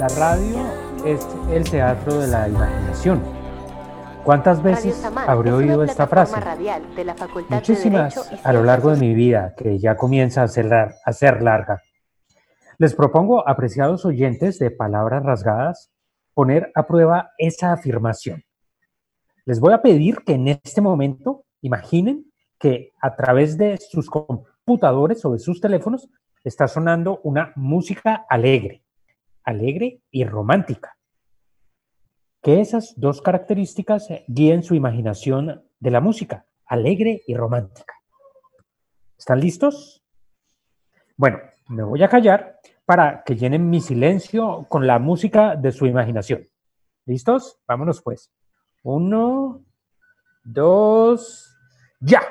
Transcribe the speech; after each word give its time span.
La 0.00 0.08
radio 0.08 0.56
es 1.04 1.28
el 1.50 1.68
teatro 1.68 2.20
de 2.20 2.26
la 2.26 2.48
imaginación. 2.48 3.22
¿Cuántas 4.24 4.62
veces 4.62 5.04
habré 5.04 5.52
oído 5.52 5.84
esta 5.84 6.06
frase? 6.06 6.36
Muchísimas 7.50 8.32
a 8.42 8.52
lo 8.54 8.64
largo 8.64 8.92
de 8.92 8.96
mi 8.96 9.12
vida, 9.12 9.54
que 9.54 9.78
ya 9.78 9.98
comienza 9.98 10.42
a 10.42 10.48
ser, 10.48 10.72
a 10.72 11.12
ser 11.12 11.42
larga. 11.42 11.82
Les 12.78 12.94
propongo, 12.94 13.46
apreciados 13.46 14.06
oyentes 14.06 14.58
de 14.58 14.70
palabras 14.70 15.22
rasgadas, 15.22 15.90
poner 16.32 16.72
a 16.74 16.86
prueba 16.86 17.32
esa 17.36 17.74
afirmación. 17.74 18.42
Les 19.44 19.60
voy 19.60 19.74
a 19.74 19.82
pedir 19.82 20.24
que 20.24 20.32
en 20.32 20.48
este 20.48 20.80
momento 20.80 21.44
imaginen 21.60 22.24
que 22.58 22.92
a 23.02 23.14
través 23.16 23.58
de 23.58 23.76
sus 23.76 24.08
computadores 24.08 25.22
o 25.26 25.32
de 25.32 25.40
sus 25.40 25.60
teléfonos 25.60 26.08
está 26.42 26.68
sonando 26.68 27.20
una 27.22 27.52
música 27.54 28.24
alegre, 28.30 28.82
alegre 29.50 30.02
y 30.10 30.24
romántica. 30.24 30.96
Que 32.42 32.60
esas 32.60 32.94
dos 32.96 33.20
características 33.20 34.08
guíen 34.26 34.62
su 34.62 34.74
imaginación 34.74 35.62
de 35.78 35.90
la 35.90 36.00
música, 36.00 36.46
alegre 36.66 37.22
y 37.26 37.34
romántica. 37.34 37.94
¿Están 39.18 39.40
listos? 39.40 40.02
Bueno, 41.16 41.38
me 41.68 41.82
voy 41.82 42.02
a 42.02 42.08
callar 42.08 42.60
para 42.86 43.22
que 43.24 43.36
llenen 43.36 43.68
mi 43.68 43.80
silencio 43.80 44.66
con 44.68 44.86
la 44.86 44.98
música 44.98 45.54
de 45.54 45.72
su 45.72 45.86
imaginación. 45.86 46.48
¿Listos? 47.04 47.58
Vámonos 47.66 48.00
pues. 48.02 48.32
Uno, 48.82 49.62
dos, 50.42 51.54
ya. 52.00 52.22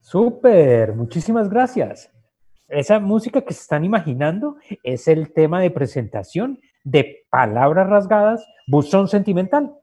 Súper, 0.00 0.94
muchísimas 0.94 1.50
gracias. 1.50 2.10
Esa 2.68 3.00
música 3.00 3.42
que 3.42 3.54
se 3.54 3.62
están 3.62 3.84
imaginando 3.84 4.56
es 4.82 5.08
el 5.08 5.32
tema 5.32 5.60
de 5.60 5.70
presentación 5.70 6.60
de 6.84 7.24
Palabras 7.30 7.88
Rasgadas, 7.88 8.46
Buzón 8.66 9.08
Sentimental. 9.08 9.74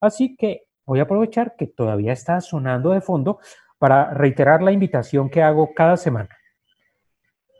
Así 0.00 0.36
que 0.36 0.62
voy 0.86 1.00
a 1.00 1.02
aprovechar 1.02 1.54
que 1.56 1.66
todavía 1.66 2.12
está 2.12 2.40
sonando 2.40 2.90
de 2.90 3.02
fondo 3.02 3.40
para 3.78 4.14
reiterar 4.14 4.62
la 4.62 4.72
invitación 4.72 5.28
que 5.28 5.42
hago 5.42 5.74
cada 5.74 5.98
semana. 5.98 6.30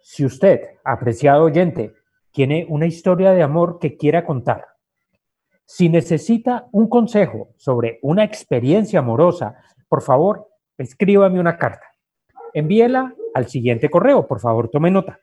Si 0.02 0.24
usted, 0.24 0.62
apreciado 0.82 1.44
oyente, 1.44 1.92
tiene 2.30 2.64
una 2.68 2.86
historia 2.86 3.32
de 3.32 3.42
amor 3.42 3.78
que 3.78 3.96
quiera 3.96 4.24
contar, 4.24 4.66
si 5.66 5.88
necesita 5.88 6.66
un 6.72 6.88
consejo 6.88 7.50
sobre 7.56 8.00
una 8.02 8.24
experiencia 8.24 8.98
amorosa, 8.98 9.62
por 9.88 10.02
favor, 10.02 10.48
escríbame 10.76 11.38
una 11.38 11.58
carta 11.58 11.90
envíela 12.54 13.14
al 13.34 13.48
siguiente 13.48 13.88
correo, 13.88 14.26
por 14.26 14.40
favor, 14.40 14.68
tome 14.68 14.90
nota. 14.90 15.20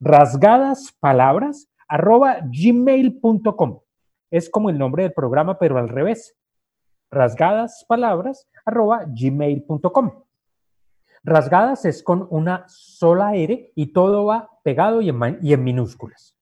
Rasgadaspalabras 0.00 1.68
arroba 1.88 2.38
gmail.com. 2.42 3.80
Es 4.30 4.50
como 4.50 4.70
el 4.70 4.78
nombre 4.78 5.04
del 5.04 5.12
programa, 5.12 5.58
pero 5.58 5.78
al 5.78 5.88
revés. 5.88 6.36
Rasgadaspalabras 7.10 8.48
arroba 8.64 9.04
gmail.com. 9.06 10.24
Rasgadas 11.22 11.84
es 11.84 12.02
con 12.02 12.26
una 12.30 12.64
sola 12.68 13.34
R 13.34 13.72
y 13.74 13.92
todo 13.92 14.26
va 14.26 14.48
pegado 14.62 15.00
y 15.00 15.08
en, 15.08 15.38
y 15.42 15.52
en 15.52 15.64
minúsculas. 15.64 16.36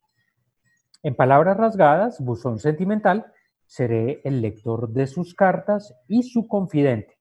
En 1.02 1.14
palabras 1.14 1.56
rasgadas, 1.56 2.20
buzón 2.20 2.58
sentimental, 2.58 3.32
seré 3.66 4.20
el 4.24 4.42
lector 4.42 4.90
de 4.90 5.06
sus 5.06 5.34
cartas 5.34 5.94
y 6.06 6.22
su 6.22 6.48
confidente. 6.48 7.18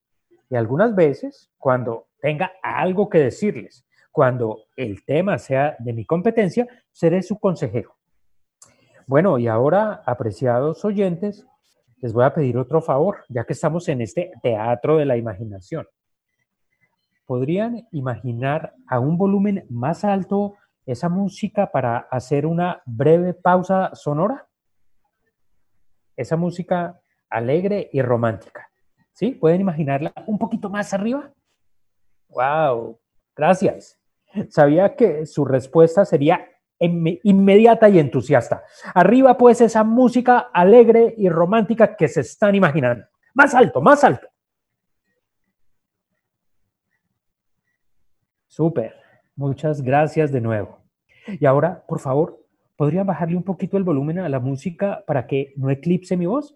Y 0.49 0.55
algunas 0.55 0.93
veces, 0.93 1.51
cuando 1.57 2.07
tenga 2.23 2.53
algo 2.63 3.09
que 3.09 3.17
decirles. 3.17 3.85
Cuando 4.09 4.63
el 4.77 5.03
tema 5.03 5.37
sea 5.37 5.75
de 5.79 5.91
mi 5.91 6.05
competencia, 6.05 6.65
seré 6.89 7.21
su 7.21 7.37
consejero. 7.37 7.97
Bueno, 9.07 9.37
y 9.39 9.47
ahora, 9.47 10.01
apreciados 10.05 10.85
oyentes, 10.85 11.45
les 11.97 12.13
voy 12.13 12.23
a 12.23 12.33
pedir 12.33 12.57
otro 12.57 12.81
favor, 12.81 13.25
ya 13.27 13.43
que 13.43 13.51
estamos 13.51 13.89
en 13.89 13.99
este 13.99 14.31
teatro 14.41 14.95
de 14.95 15.03
la 15.03 15.17
imaginación. 15.17 15.85
¿Podrían 17.25 17.89
imaginar 17.91 18.73
a 18.87 18.99
un 18.99 19.17
volumen 19.17 19.65
más 19.69 20.05
alto 20.05 20.55
esa 20.85 21.09
música 21.09 21.71
para 21.73 21.97
hacer 22.09 22.45
una 22.45 22.81
breve 22.85 23.33
pausa 23.33 23.93
sonora? 23.95 24.47
Esa 26.15 26.37
música 26.37 27.01
alegre 27.29 27.89
y 27.91 28.01
romántica. 28.01 28.69
¿Sí? 29.11 29.31
¿Pueden 29.31 29.59
imaginarla 29.59 30.13
un 30.25 30.39
poquito 30.39 30.69
más 30.69 30.93
arriba? 30.93 31.33
Wow, 32.33 32.99
gracias. 33.35 33.99
Sabía 34.49 34.95
que 34.95 35.25
su 35.25 35.45
respuesta 35.45 36.05
sería 36.05 36.47
inmediata 36.79 37.87
y 37.87 37.99
entusiasta. 37.99 38.63
Arriba 38.93 39.37
pues 39.37 39.61
esa 39.61 39.83
música 39.83 40.39
alegre 40.53 41.13
y 41.17 41.29
romántica 41.29 41.95
que 41.95 42.07
se 42.07 42.21
están 42.21 42.55
imaginando. 42.55 43.05
Más 43.33 43.53
alto, 43.53 43.81
más 43.81 44.03
alto. 44.03 44.27
Súper. 48.47 48.95
Muchas 49.35 49.81
gracias 49.81 50.31
de 50.31 50.41
nuevo. 50.41 50.79
Y 51.27 51.45
ahora, 51.45 51.83
por 51.87 51.99
favor, 51.99 52.39
¿podrían 52.75 53.07
bajarle 53.07 53.37
un 53.37 53.43
poquito 53.43 53.77
el 53.77 53.83
volumen 53.83 54.19
a 54.19 54.29
la 54.29 54.39
música 54.39 55.03
para 55.07 55.25
que 55.25 55.53
no 55.55 55.69
eclipse 55.71 56.17
mi 56.17 56.25
voz? 56.25 56.55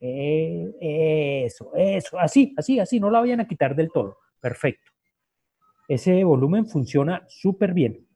Eh, 0.00 1.44
eso, 1.46 1.70
eso, 1.74 2.18
así, 2.18 2.54
así, 2.56 2.80
así, 2.80 3.00
no 3.00 3.10
la 3.10 3.20
vayan 3.20 3.40
a 3.40 3.48
quitar 3.48 3.74
del 3.74 3.90
todo. 3.90 4.18
Perfecto 4.40 4.90
ese 5.90 6.22
volumen 6.22 6.68
funciona 6.68 7.24
súper 7.26 7.74
bien. 7.74 8.06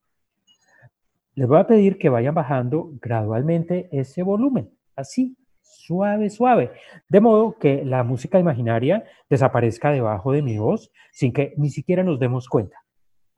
Les 1.35 1.49
voy 1.49 1.59
a 1.59 1.67
pedir 1.67 1.99
que 1.99 2.09
vayan 2.09 2.33
bajando 2.33 2.93
gradualmente 3.01 3.89
ese 3.91 4.23
volumen, 4.23 4.71
así, 4.95 5.37
suave, 5.61 6.31
suave, 6.31 6.71
de 7.09 7.21
modo 7.21 7.59
que 7.59 7.85
la 7.85 8.05
música 8.05 8.39
imaginaria 8.39 9.03
desaparezca 9.29 9.91
debajo 9.91 10.31
de 10.31 10.43
mi 10.43 10.57
voz 10.57 10.93
sin 11.11 11.33
que 11.33 11.53
ni 11.57 11.69
siquiera 11.69 12.05
nos 12.05 12.21
demos 12.21 12.49
cuenta. 12.49 12.77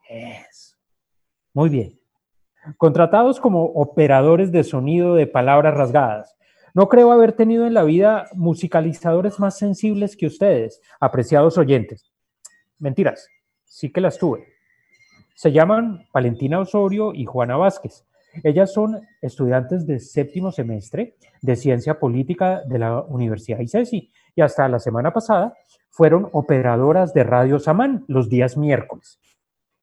Eso. 0.07 0.77
Muy 1.55 1.71
bien. 1.71 1.99
Contratados 2.77 3.41
como 3.41 3.65
operadores 3.65 4.53
de 4.53 4.65
sonido 4.65 5.15
de 5.15 5.27
palabras 5.27 5.73
rasgadas. 5.73 6.37
No 6.75 6.91
creo 6.91 7.11
haber 7.11 7.33
tenido 7.33 7.67
en 7.67 7.73
la 7.73 7.85
vida 7.85 8.27
musicalizadores 8.35 9.41
más 9.41 9.57
sensibles 9.57 10.15
que 10.15 10.27
ustedes, 10.27 10.83
apreciados 11.01 11.57
oyentes. 11.57 12.13
Mentiras 12.79 13.31
sí 13.77 13.93
que 13.93 14.01
las 14.01 14.17
tuve. 14.17 14.55
Se 15.35 15.53
llaman 15.53 16.07
Valentina 16.11 16.59
Osorio 16.61 17.13
y 17.13 17.27
Juana 17.27 17.59
Vázquez. 17.59 18.07
Ellas 18.43 18.73
son 18.73 19.03
estudiantes 19.21 19.87
de 19.87 20.01
séptimo 20.01 20.51
semestre 20.51 21.17
de 21.43 21.57
Ciencia 21.57 21.99
Política 21.99 22.63
de 22.67 22.79
la 22.79 23.03
Universidad 23.03 23.61
ICESI 23.61 24.11
y 24.35 24.41
hasta 24.41 24.67
la 24.71 24.79
semana 24.79 25.13
pasada 25.13 25.53
fueron 25.91 26.31
operadoras 26.33 27.13
de 27.13 27.25
Radio 27.25 27.59
Samán 27.59 28.07
los 28.09 28.31
días 28.31 28.57
miércoles. 28.57 29.21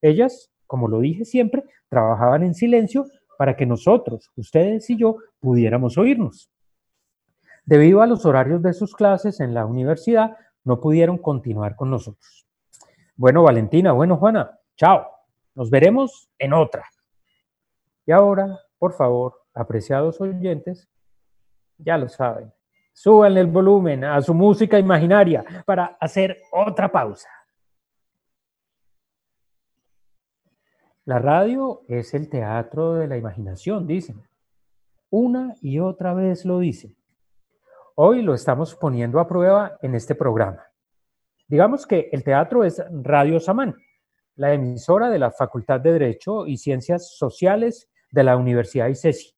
Ellas, 0.02 0.52
como 0.66 0.88
lo 0.88 1.00
dije 1.00 1.24
siempre, 1.24 1.64
trabajaban 1.88 2.42
en 2.42 2.56
silencio 2.56 3.06
para 3.38 3.56
que 3.56 3.68
nosotros, 3.68 4.32
ustedes 4.36 4.90
y 4.90 4.98
yo, 4.98 5.18
pudiéramos 5.40 6.00
oírnos. 6.00 6.50
Debido 7.64 8.02
a 8.02 8.08
los 8.08 8.26
horarios 8.26 8.64
de 8.64 8.74
sus 8.74 8.96
clases 8.96 9.40
en 9.40 9.54
la 9.54 9.68
universidad, 9.68 10.36
no 10.64 10.80
pudieron 10.80 11.20
continuar 11.20 11.76
con 11.76 11.92
nosotros. 11.92 12.48
Bueno, 13.16 13.44
Valentina, 13.44 13.92
bueno, 13.92 14.18
Juana, 14.18 14.60
chao. 14.76 15.08
Nos 15.56 15.70
veremos 15.70 16.30
en 16.40 16.54
otra. 16.54 16.84
Y 18.06 18.12
ahora, 18.12 18.60
por 18.80 18.94
favor, 18.94 19.44
apreciados 19.54 20.20
oyentes, 20.20 20.90
ya 21.78 21.98
lo 21.98 22.10
saben, 22.10 22.52
suban 22.92 23.38
el 23.38 23.48
volumen 23.48 24.04
a 24.04 24.22
su 24.22 24.34
música 24.34 24.80
imaginaria 24.80 25.44
para 25.66 25.98
hacer 26.00 26.42
otra 26.52 26.92
pausa. 26.92 27.30
La 31.06 31.20
radio 31.20 31.82
es 31.88 32.14
el 32.14 32.30
teatro 32.30 32.94
de 32.94 33.08
la 33.08 33.18
imaginación, 33.18 33.86
dicen. 33.86 34.24
Una 35.10 35.56
y 35.62 35.80
otra 35.80 36.14
vez 36.14 36.46
lo 36.46 36.60
dicen. 36.60 36.96
Hoy 37.96 38.24
lo 38.24 38.34
estamos 38.34 38.74
poniendo 38.74 39.20
a 39.20 39.28
prueba 39.28 39.78
en 39.82 39.94
este 39.94 40.16
programa. 40.16 40.73
Digamos 41.54 41.86
que 41.86 42.10
el 42.12 42.24
teatro 42.24 42.64
es 42.64 42.84
Radio 42.90 43.40
Samán, 43.40 43.76
la 44.38 44.54
emisora 44.54 45.12
de 45.12 45.20
la 45.20 45.30
Facultad 45.30 45.80
de 45.80 45.94
Derecho 45.94 46.48
y 46.48 46.58
Ciencias 46.58 47.16
Sociales 47.16 47.92
de 48.10 48.24
la 48.24 48.38
Universidad 48.38 48.88
ICESI. 48.88 49.36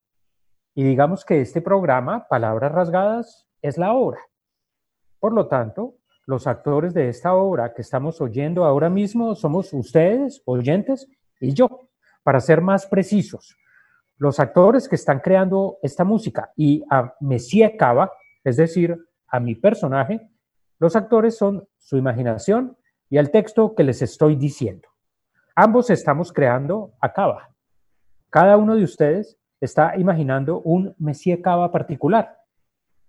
Y 0.76 0.86
digamos 0.86 1.26
que 1.26 1.42
este 1.42 1.62
programa, 1.62 2.26
Palabras 2.30 2.72
Rasgadas, 2.72 3.50
es 3.62 3.78
la 3.78 3.92
obra. 3.92 4.22
Por 5.20 5.34
lo 5.34 5.50
tanto, 5.50 5.96
los 6.26 6.48
actores 6.48 6.94
de 6.94 7.10
esta 7.10 7.34
obra 7.34 7.74
que 7.74 7.82
estamos 7.82 8.22
oyendo 8.22 8.64
ahora 8.64 8.90
mismo 8.90 9.36
somos 9.36 9.74
ustedes, 9.74 10.42
oyentes, 10.46 11.10
y 11.42 11.54
yo, 11.54 11.90
para 12.24 12.40
ser 12.40 12.62
más 12.62 12.86
precisos. 12.86 13.58
Los 14.16 14.40
actores 14.40 14.88
que 14.88 14.96
están 14.96 15.20
creando 15.20 15.80
esta 15.84 16.06
música 16.06 16.54
y 16.56 16.82
a 16.90 17.14
Messier 17.20 17.76
Cava, 17.76 18.10
es 18.42 18.56
decir, 18.56 18.98
a 19.28 19.42
mi 19.42 19.56
personaje, 19.56 20.30
los 20.80 20.96
actores 20.96 21.38
son 21.38 21.68
su 21.86 21.98
imaginación 21.98 22.76
y 23.12 23.18
el 23.18 23.30
texto 23.30 23.76
que 23.76 23.84
les 23.84 24.02
estoy 24.02 24.36
diciendo. 24.36 24.90
Ambos 25.56 25.92
estamos 25.92 26.34
creando 26.34 26.94
a 27.00 27.14
Cava. 27.14 27.52
Cada 28.32 28.58
uno 28.58 28.76
de 28.76 28.84
ustedes 28.84 29.38
está 29.62 29.96
imaginando 29.96 30.62
un 30.62 30.96
Messier 30.98 31.42
Cava 31.42 31.72
particular 31.72 32.40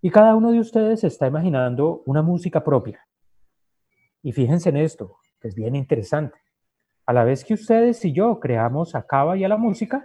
y 0.03 0.11
cada 0.11 0.37
uno 0.37 0.53
de 0.53 0.61
ustedes 0.61 1.05
está 1.05 1.27
imaginando 1.27 2.03
una 2.05 2.21
música 2.21 2.63
propia. 2.63 3.01
Y 4.23 4.33
fíjense 4.33 4.69
en 4.69 4.77
esto, 4.77 5.17
que 5.41 5.49
es 5.49 5.55
bien 5.55 5.75
interesante. 5.75 6.39
A 7.07 7.15
la 7.15 7.25
vez 7.25 7.45
que 7.45 7.55
ustedes 7.55 8.05
y 8.05 8.13
yo 8.13 8.39
creamos 8.41 8.95
a 8.95 9.07
Cava 9.07 9.39
y 9.39 9.45
a 9.45 9.49
la 9.49 9.57
música, 9.57 10.05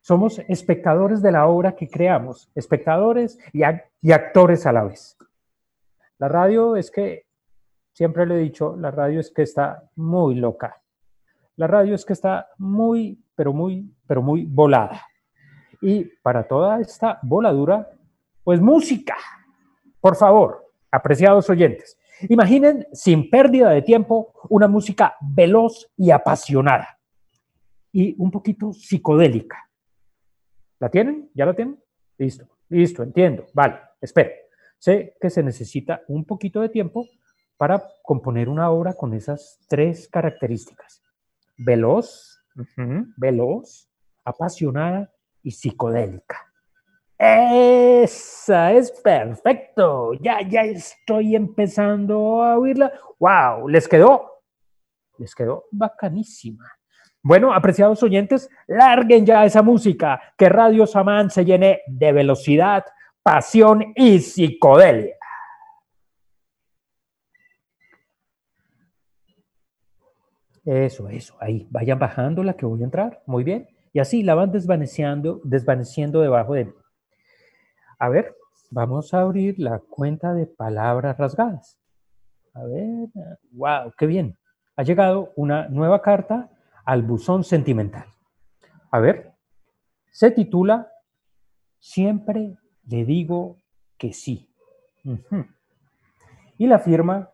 somos 0.00 0.38
espectadores 0.46 1.20
de 1.20 1.32
la 1.32 1.48
obra 1.48 1.74
que 1.74 1.88
creamos, 1.88 2.48
espectadores 2.54 3.40
y, 3.52 3.62
y 4.02 4.12
actores 4.12 4.66
a 4.66 4.72
la 4.72 4.84
vez. 4.84 5.16
La 6.18 6.28
radio 6.28 6.76
es 6.76 6.92
que, 6.92 7.26
siempre 7.94 8.26
le 8.26 8.34
he 8.34 8.38
dicho, 8.38 8.76
la 8.76 8.90
radio 8.90 9.20
es 9.20 9.30
que 9.30 9.42
está 9.42 9.88
muy 9.96 10.34
loca. 10.34 10.82
La 11.56 11.66
radio 11.66 11.94
es 11.94 12.04
que 12.04 12.12
está 12.12 12.48
muy, 12.58 13.24
pero 13.34 13.52
muy, 13.52 13.90
pero 14.06 14.20
muy 14.20 14.44
volada. 14.44 15.00
Y 15.80 16.04
para 16.22 16.46
toda 16.46 16.80
esta 16.80 17.18
voladura, 17.22 17.88
pues 18.42 18.60
música. 18.60 19.16
Por 20.00 20.16
favor, 20.16 20.70
apreciados 20.90 21.48
oyentes, 21.48 21.96
imaginen 22.28 22.86
sin 22.92 23.30
pérdida 23.30 23.70
de 23.70 23.82
tiempo 23.82 24.34
una 24.50 24.68
música 24.68 25.14
veloz 25.20 25.90
y 25.96 26.10
apasionada 26.10 26.98
y 27.92 28.14
un 28.18 28.30
poquito 28.30 28.72
psicodélica. 28.72 29.70
¿La 30.80 30.90
tienen? 30.90 31.30
¿Ya 31.32 31.46
la 31.46 31.54
tienen? 31.54 31.78
Listo, 32.18 32.48
listo, 32.68 33.02
entiendo. 33.04 33.46
Vale, 33.54 33.78
espere. 34.00 34.48
Sé 34.78 35.16
que 35.20 35.30
se 35.30 35.42
necesita 35.42 36.02
un 36.08 36.24
poquito 36.24 36.60
de 36.60 36.68
tiempo 36.68 37.06
para 37.56 37.82
componer 38.02 38.48
una 38.48 38.70
obra 38.70 38.94
con 38.94 39.14
esas 39.14 39.58
tres 39.68 40.08
características. 40.08 41.02
Veloz, 41.56 42.40
veloz, 43.16 43.88
apasionada 44.24 45.12
y 45.42 45.50
psicodélica. 45.50 46.38
Esa 47.16 48.72
es 48.72 48.90
perfecto. 48.90 50.14
Ya, 50.14 50.40
ya 50.46 50.62
estoy 50.62 51.36
empezando 51.36 52.42
a 52.42 52.58
oírla. 52.58 52.92
¡Wow! 53.18 53.68
¿Les 53.68 53.88
quedó? 53.88 54.42
Les 55.18 55.34
quedó 55.34 55.64
bacanísima. 55.70 56.70
Bueno, 57.22 57.54
apreciados 57.54 58.02
oyentes, 58.02 58.50
larguen 58.66 59.24
ya 59.24 59.46
esa 59.46 59.62
música, 59.62 60.20
que 60.36 60.50
Radio 60.50 60.86
Samán 60.86 61.30
se 61.30 61.44
llene 61.44 61.80
de 61.86 62.12
velocidad, 62.12 62.84
pasión 63.22 63.94
y 63.96 64.18
psicodelia. 64.18 65.16
Eso, 70.64 71.08
eso, 71.08 71.36
ahí, 71.40 71.66
vayan 71.70 71.98
bajando 71.98 72.42
la 72.42 72.54
que 72.54 72.64
voy 72.64 72.80
a 72.80 72.84
entrar, 72.84 73.22
muy 73.26 73.44
bien. 73.44 73.68
Y 73.92 73.98
así 73.98 74.22
la 74.22 74.34
van 74.34 74.50
desvaneciendo, 74.50 75.40
desvaneciendo 75.44 76.20
debajo 76.20 76.54
de 76.54 76.66
mí. 76.66 76.72
A 77.98 78.08
ver, 78.08 78.34
vamos 78.70 79.12
a 79.12 79.20
abrir 79.20 79.58
la 79.58 79.78
cuenta 79.78 80.32
de 80.32 80.46
palabras 80.46 81.18
rasgadas. 81.18 81.78
A 82.54 82.64
ver, 82.64 83.08
wow, 83.52 83.92
qué 83.98 84.06
bien. 84.06 84.38
Ha 84.76 84.82
llegado 84.82 85.32
una 85.36 85.68
nueva 85.68 86.02
carta 86.02 86.50
al 86.84 87.02
buzón 87.02 87.44
sentimental. 87.44 88.06
A 88.90 89.00
ver, 89.00 89.32
se 90.10 90.30
titula 90.30 90.90
Siempre 91.84 92.56
le 92.86 93.04
digo 93.04 93.58
que 93.98 94.14
sí. 94.14 94.48
Y 96.56 96.66
la 96.66 96.78
firma, 96.78 97.30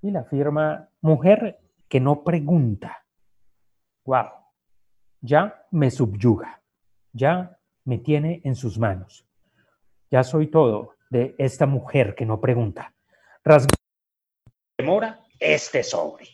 y 0.00 0.10
la 0.10 0.24
firma 0.24 0.88
Mujer 1.02 1.61
que 1.92 2.00
no 2.00 2.24
pregunta. 2.24 3.04
Wow, 4.06 4.30
ya 5.20 5.66
me 5.72 5.90
subyuga, 5.90 6.62
ya 7.12 7.60
me 7.84 7.98
tiene 7.98 8.40
en 8.44 8.56
sus 8.56 8.78
manos. 8.78 9.26
Ya 10.10 10.24
soy 10.24 10.50
todo 10.50 10.96
de 11.10 11.34
esta 11.36 11.66
mujer 11.66 12.14
que 12.14 12.24
no 12.24 12.40
pregunta. 12.40 12.94
Rasga 13.44 13.74
demora 14.78 15.20
este 15.38 15.84
sobre. 15.84 16.30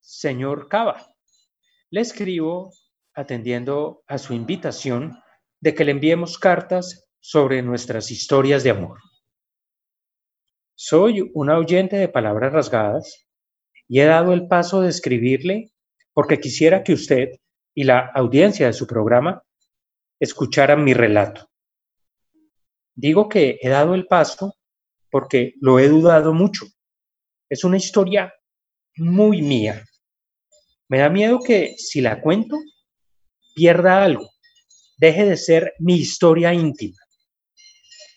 Señor 0.00 0.68
Cava, 0.70 1.14
le 1.90 2.00
escribo 2.00 2.72
atendiendo 3.12 4.02
a 4.06 4.16
su 4.16 4.32
invitación 4.32 5.22
de 5.60 5.74
que 5.74 5.84
le 5.84 5.90
enviemos 5.90 6.38
cartas 6.38 7.03
sobre 7.26 7.62
nuestras 7.62 8.10
historias 8.10 8.64
de 8.64 8.70
amor. 8.70 8.98
Soy 10.74 11.30
una 11.32 11.56
oyente 11.56 11.96
de 11.96 12.06
palabras 12.06 12.52
rasgadas 12.52 13.26
y 13.88 14.00
he 14.00 14.04
dado 14.04 14.34
el 14.34 14.46
paso 14.46 14.82
de 14.82 14.90
escribirle 14.90 15.72
porque 16.12 16.38
quisiera 16.38 16.82
que 16.84 16.92
usted 16.92 17.30
y 17.74 17.84
la 17.84 18.00
audiencia 18.14 18.66
de 18.66 18.74
su 18.74 18.86
programa 18.86 19.42
escucharan 20.20 20.84
mi 20.84 20.92
relato. 20.92 21.48
Digo 22.94 23.26
que 23.30 23.58
he 23.62 23.70
dado 23.70 23.94
el 23.94 24.06
paso 24.06 24.58
porque 25.10 25.54
lo 25.62 25.78
he 25.78 25.88
dudado 25.88 26.34
mucho. 26.34 26.66
Es 27.48 27.64
una 27.64 27.78
historia 27.78 28.34
muy 28.98 29.40
mía. 29.40 29.82
Me 30.90 30.98
da 30.98 31.08
miedo 31.08 31.40
que 31.40 31.74
si 31.78 32.02
la 32.02 32.20
cuento, 32.20 32.58
pierda 33.54 34.04
algo, 34.04 34.28
deje 34.98 35.24
de 35.24 35.38
ser 35.38 35.72
mi 35.78 35.94
historia 35.94 36.52
íntima. 36.52 36.98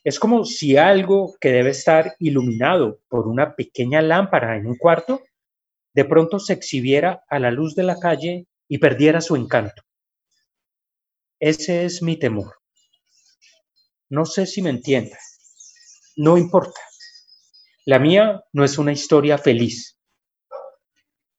Es 0.03 0.19
como 0.19 0.45
si 0.45 0.77
algo 0.77 1.35
que 1.39 1.51
debe 1.51 1.71
estar 1.71 2.15
iluminado 2.19 2.99
por 3.07 3.27
una 3.27 3.55
pequeña 3.55 4.01
lámpara 4.01 4.55
en 4.55 4.67
un 4.67 4.77
cuarto, 4.77 5.23
de 5.93 6.05
pronto 6.05 6.39
se 6.39 6.53
exhibiera 6.53 7.23
a 7.27 7.39
la 7.39 7.51
luz 7.51 7.75
de 7.75 7.83
la 7.83 7.99
calle 7.99 8.47
y 8.67 8.77
perdiera 8.77 9.21
su 9.21 9.35
encanto. 9.35 9.81
Ese 11.39 11.85
es 11.85 12.01
mi 12.01 12.17
temor. 12.17 12.55
No 14.09 14.25
sé 14.25 14.45
si 14.45 14.61
me 14.61 14.69
entienda. 14.69 15.17
No 16.15 16.37
importa. 16.37 16.79
La 17.85 17.99
mía 17.99 18.43
no 18.53 18.63
es 18.63 18.77
una 18.77 18.91
historia 18.91 19.37
feliz. 19.37 19.97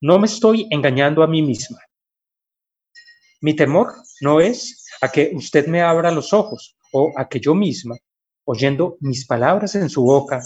No 0.01 0.19
me 0.19 0.27
estoy 0.27 0.67
engañando 0.71 1.23
a 1.23 1.27
mí 1.27 1.43
misma. 1.43 1.79
Mi 3.41 3.55
temor 3.55 3.93
no 4.21 4.41
es 4.41 4.87
a 5.01 5.11
que 5.11 5.31
usted 5.35 5.67
me 5.67 5.83
abra 5.83 6.11
los 6.11 6.33
ojos 6.33 6.77
o 6.93 7.12
a 7.17 7.29
que 7.29 7.41
yo 7.41 7.55
misma, 7.55 7.97
oyendo 8.50 8.97
mis 9.00 9.26
palabras 9.26 9.75
en 9.75 9.90
su 9.90 10.02
boca, 10.02 10.40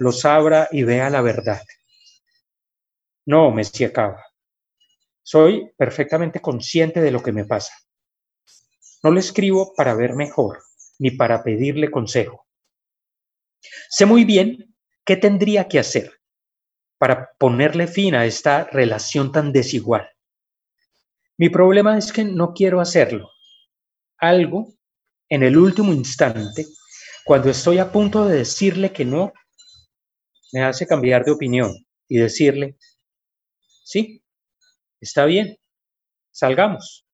los 0.00 0.24
abra 0.24 0.68
y 0.72 0.82
vea 0.82 1.08
la 1.10 1.22
verdad. 1.22 1.62
No, 3.24 3.52
me 3.52 3.62
Cava. 3.92 4.24
Soy 5.22 5.72
perfectamente 5.76 6.40
consciente 6.40 7.00
de 7.00 7.12
lo 7.12 7.22
que 7.22 7.30
me 7.30 7.44
pasa. 7.44 7.72
No 9.04 9.12
le 9.12 9.20
escribo 9.20 9.74
para 9.76 9.94
ver 9.94 10.14
mejor, 10.14 10.58
ni 10.98 11.12
para 11.12 11.44
pedirle 11.44 11.88
consejo. 11.88 12.48
Sé 13.90 14.06
muy 14.06 14.24
bien 14.24 14.74
qué 15.04 15.16
tendría 15.16 15.68
que 15.68 15.78
hacer 15.78 16.20
para 16.98 17.30
ponerle 17.38 17.86
fin 17.86 18.16
a 18.16 18.26
esta 18.26 18.64
relación 18.64 19.30
tan 19.30 19.52
desigual. 19.52 20.10
Mi 21.38 21.48
problema 21.48 21.96
es 21.96 22.12
que 22.12 22.24
no 22.24 22.54
quiero 22.54 22.80
hacerlo. 22.80 23.30
Algo 24.18 24.74
en 25.28 25.44
el 25.44 25.56
último 25.56 25.92
instante, 25.92 26.66
cuando 27.26 27.50
estoy 27.50 27.78
a 27.78 27.90
punto 27.90 28.24
de 28.24 28.38
decirle 28.38 28.92
que 28.92 29.04
no, 29.04 29.32
me 30.52 30.62
hace 30.62 30.86
cambiar 30.86 31.24
de 31.24 31.32
opinión 31.32 31.74
y 32.06 32.18
decirle, 32.18 32.76
sí, 33.58 34.22
está 35.00 35.24
bien, 35.24 35.58
salgamos, 36.30 37.04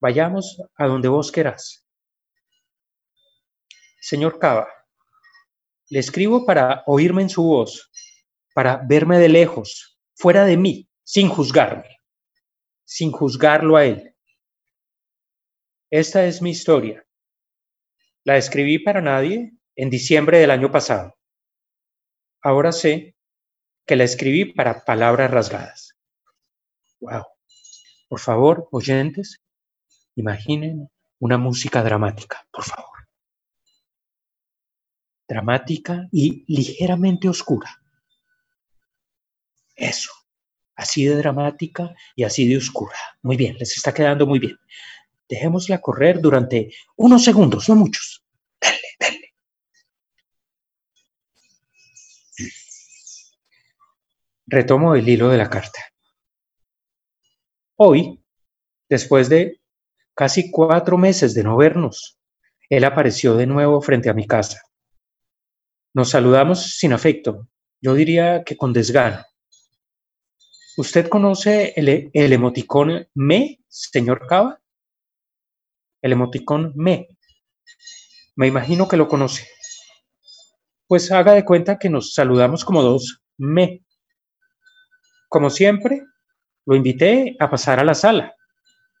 vayamos 0.00 0.60
a 0.76 0.88
donde 0.88 1.06
vos 1.06 1.30
querás. 1.30 1.86
Señor 4.00 4.40
Cava, 4.40 4.66
le 5.88 6.00
escribo 6.00 6.44
para 6.44 6.82
oírme 6.86 7.22
en 7.22 7.30
su 7.30 7.44
voz 7.44 7.88
para 8.54 8.78
verme 8.84 9.20
de 9.20 9.28
lejos, 9.28 10.00
fuera 10.16 10.44
de 10.44 10.56
mí, 10.56 10.88
sin 11.04 11.28
juzgarme, 11.28 12.00
sin 12.84 13.12
juzgarlo 13.12 13.76
a 13.76 13.84
él. 13.84 14.16
Esta 15.90 16.26
es 16.26 16.42
mi 16.42 16.50
historia. 16.50 17.03
La 18.24 18.38
escribí 18.38 18.78
para 18.78 19.02
nadie 19.02 19.52
en 19.76 19.90
diciembre 19.90 20.38
del 20.38 20.50
año 20.50 20.72
pasado. 20.72 21.18
Ahora 22.40 22.72
sé 22.72 23.16
que 23.86 23.96
la 23.96 24.04
escribí 24.04 24.46
para 24.46 24.84
palabras 24.84 25.30
rasgadas. 25.30 25.94
Wow. 27.00 27.24
Por 28.08 28.20
favor, 28.20 28.68
oyentes, 28.72 29.42
imaginen 30.14 30.88
una 31.18 31.36
música 31.36 31.82
dramática, 31.82 32.46
por 32.50 32.64
favor. 32.64 33.08
Dramática 35.28 36.08
y 36.10 36.44
ligeramente 36.46 37.28
oscura. 37.28 37.82
Eso, 39.76 40.12
así 40.76 41.04
de 41.04 41.16
dramática 41.16 41.94
y 42.16 42.24
así 42.24 42.48
de 42.48 42.56
oscura. 42.56 42.96
Muy 43.20 43.36
bien, 43.36 43.56
les 43.58 43.76
está 43.76 43.92
quedando 43.92 44.26
muy 44.26 44.38
bien. 44.38 44.58
Dejémosla 45.28 45.80
correr 45.80 46.20
durante 46.20 46.74
unos 46.96 47.24
segundos, 47.24 47.68
no 47.68 47.76
muchos. 47.76 48.24
Dale, 48.60 48.80
dale. 49.00 49.34
Retomo 54.46 54.94
el 54.94 55.08
hilo 55.08 55.28
de 55.30 55.38
la 55.38 55.48
carta. 55.48 55.80
Hoy, 57.76 58.22
después 58.88 59.28
de 59.28 59.60
casi 60.14 60.50
cuatro 60.50 60.96
meses 60.96 61.34
de 61.34 61.42
no 61.42 61.56
vernos, 61.56 62.18
él 62.68 62.84
apareció 62.84 63.36
de 63.36 63.46
nuevo 63.46 63.80
frente 63.80 64.10
a 64.10 64.14
mi 64.14 64.26
casa. 64.26 64.62
Nos 65.94 66.10
saludamos 66.10 66.76
sin 66.76 66.92
afecto, 66.92 67.48
yo 67.80 67.94
diría 67.94 68.44
que 68.44 68.56
con 68.56 68.72
desgano. 68.72 69.24
¿Usted 70.76 71.08
conoce 71.08 71.72
el, 71.76 72.10
el 72.12 72.32
emoticón 72.32 73.08
me, 73.14 73.60
señor 73.68 74.26
Cava? 74.26 74.60
El 76.04 76.12
emoticón 76.12 76.74
me. 76.76 77.08
Me 78.36 78.46
imagino 78.46 78.86
que 78.86 78.98
lo 78.98 79.08
conoce. 79.08 79.48
Pues 80.86 81.10
haga 81.10 81.32
de 81.32 81.46
cuenta 81.46 81.78
que 81.78 81.88
nos 81.88 82.12
saludamos 82.12 82.62
como 82.66 82.82
dos 82.82 83.22
me. 83.38 83.82
Como 85.30 85.48
siempre, 85.48 86.02
lo 86.66 86.76
invité 86.76 87.36
a 87.40 87.48
pasar 87.48 87.80
a 87.80 87.84
la 87.84 87.94
sala 87.94 88.34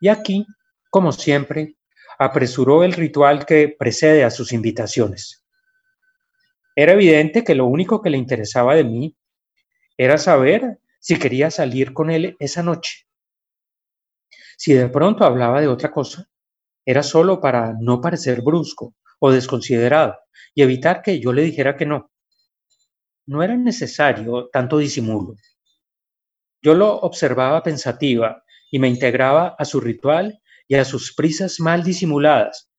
y 0.00 0.08
aquí, 0.08 0.46
como 0.88 1.12
siempre, 1.12 1.76
apresuró 2.18 2.84
el 2.84 2.94
ritual 2.94 3.44
que 3.44 3.76
precede 3.78 4.24
a 4.24 4.30
sus 4.30 4.54
invitaciones. 4.54 5.44
Era 6.74 6.92
evidente 6.92 7.44
que 7.44 7.54
lo 7.54 7.66
único 7.66 8.00
que 8.00 8.08
le 8.08 8.16
interesaba 8.16 8.76
de 8.76 8.84
mí 8.84 9.14
era 9.98 10.16
saber 10.16 10.78
si 11.00 11.18
quería 11.18 11.50
salir 11.50 11.92
con 11.92 12.10
él 12.10 12.34
esa 12.38 12.62
noche. 12.62 13.06
Si 14.56 14.72
de 14.72 14.88
pronto 14.88 15.24
hablaba 15.24 15.60
de 15.60 15.68
otra 15.68 15.90
cosa, 15.90 16.30
era 16.84 17.02
solo 17.02 17.40
para 17.40 17.74
no 17.80 18.00
parecer 18.00 18.42
brusco 18.42 18.94
o 19.18 19.30
desconsiderado 19.30 20.16
y 20.54 20.62
evitar 20.62 21.02
que 21.02 21.20
yo 21.20 21.32
le 21.32 21.42
dijera 21.42 21.76
que 21.76 21.86
no. 21.86 22.10
No 23.26 23.42
era 23.42 23.56
necesario 23.56 24.48
tanto 24.52 24.78
disimulo. 24.78 25.34
Yo 26.62 26.74
lo 26.74 26.98
observaba 27.00 27.62
pensativa 27.62 28.42
y 28.70 28.78
me 28.78 28.88
integraba 28.88 29.54
a 29.58 29.64
su 29.64 29.80
ritual 29.80 30.40
y 30.66 30.76
a 30.76 30.84
sus 30.84 31.14
prisas 31.14 31.60
mal 31.60 31.82
disimuladas, 31.82 32.70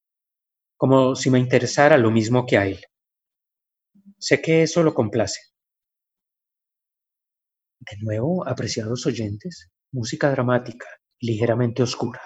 como 0.77 1.15
si 1.15 1.29
me 1.29 1.39
interesara 1.39 1.97
lo 1.97 2.11
mismo 2.11 2.45
que 2.45 2.57
a 2.57 2.67
él. 2.67 2.81
Sé 4.17 4.41
que 4.41 4.63
eso 4.63 4.83
lo 4.83 4.93
complace. 4.93 5.39
De 7.79 7.97
nuevo, 8.01 8.47
apreciados 8.47 9.05
oyentes, 9.05 9.69
música 9.91 10.31
dramática, 10.31 10.87
ligeramente 11.19 11.83
oscura. 11.83 12.21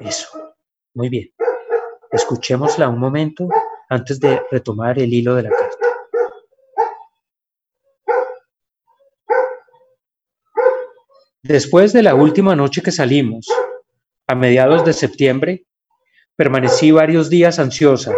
Eso. 0.00 0.45
Muy 0.96 1.10
bien. 1.10 1.30
Escuchémosla 2.10 2.88
un 2.88 2.98
momento 2.98 3.50
antes 3.90 4.18
de 4.18 4.40
retomar 4.50 4.98
el 4.98 5.12
hilo 5.12 5.34
de 5.34 5.42
la 5.42 5.50
carta. 5.50 5.86
Después 11.42 11.92
de 11.92 12.02
la 12.02 12.14
última 12.14 12.56
noche 12.56 12.80
que 12.80 12.92
salimos, 12.92 13.46
a 14.26 14.34
mediados 14.34 14.86
de 14.86 14.94
septiembre, 14.94 15.66
permanecí 16.34 16.92
varios 16.92 17.28
días 17.28 17.58
ansiosa, 17.58 18.14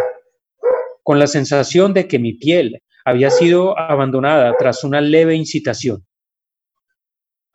con 1.03 1.19
la 1.19 1.27
sensación 1.27 1.93
de 1.93 2.07
que 2.07 2.21
mi 2.21 2.35
piel 2.35 2.81
había 3.05 3.31
sido 3.31 3.77
abandonada 3.77 4.55
tras 4.57 4.85
una 4.85 5.01
leve 5.01 5.35
incitación. 5.35 6.07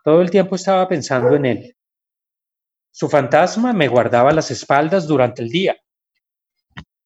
Todo 0.03 0.21
el 0.21 0.29
tiempo 0.29 0.57
estaba 0.57 0.85
pensando 0.89 1.33
en 1.37 1.45
él. 1.45 1.75
Su 2.95 3.09
fantasma 3.09 3.73
me 3.73 3.87
guardaba 3.87 4.31
las 4.33 4.51
espaldas 4.51 5.07
durante 5.07 5.41
el 5.41 5.49
día, 5.49 5.75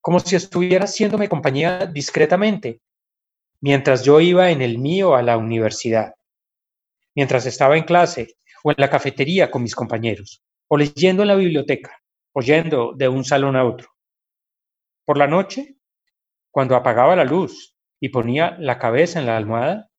como 0.01 0.19
si 0.19 0.35
estuviera 0.35 0.83
haciéndome 0.83 1.29
compañía 1.29 1.85
discretamente, 1.85 2.81
mientras 3.61 4.03
yo 4.03 4.19
iba 4.19 4.51
en 4.51 4.61
el 4.61 4.79
mío 4.79 5.15
a 5.15 5.21
la 5.21 5.37
universidad. 5.37 6.13
Mientras 7.15 7.45
estaba 7.45 7.77
en 7.77 7.85
clase, 7.85 8.35
o 8.65 8.71
en 8.71 8.75
la 8.79 8.89
cafetería 8.89 9.49
con 9.49 9.63
mis 9.63 9.75
compañeros, 9.75 10.43
o 10.67 10.75
leyendo 10.75 11.21
en 11.21 11.29
la 11.29 11.35
biblioteca, 11.35 11.97
oyendo 12.33 12.91
de 12.93 13.07
un 13.07 13.23
salón 13.23 13.55
a 13.55 13.63
otro. 13.63 13.87
Por 15.05 15.17
la 15.17 15.27
noche, 15.27 15.77
cuando 16.51 16.75
apagaba 16.75 17.15
la 17.15 17.23
luz 17.23 17.77
y 18.01 18.09
ponía 18.09 18.57
la 18.59 18.77
cabeza 18.77 19.19
en 19.19 19.25
la 19.25 19.37
almohada, 19.37 19.89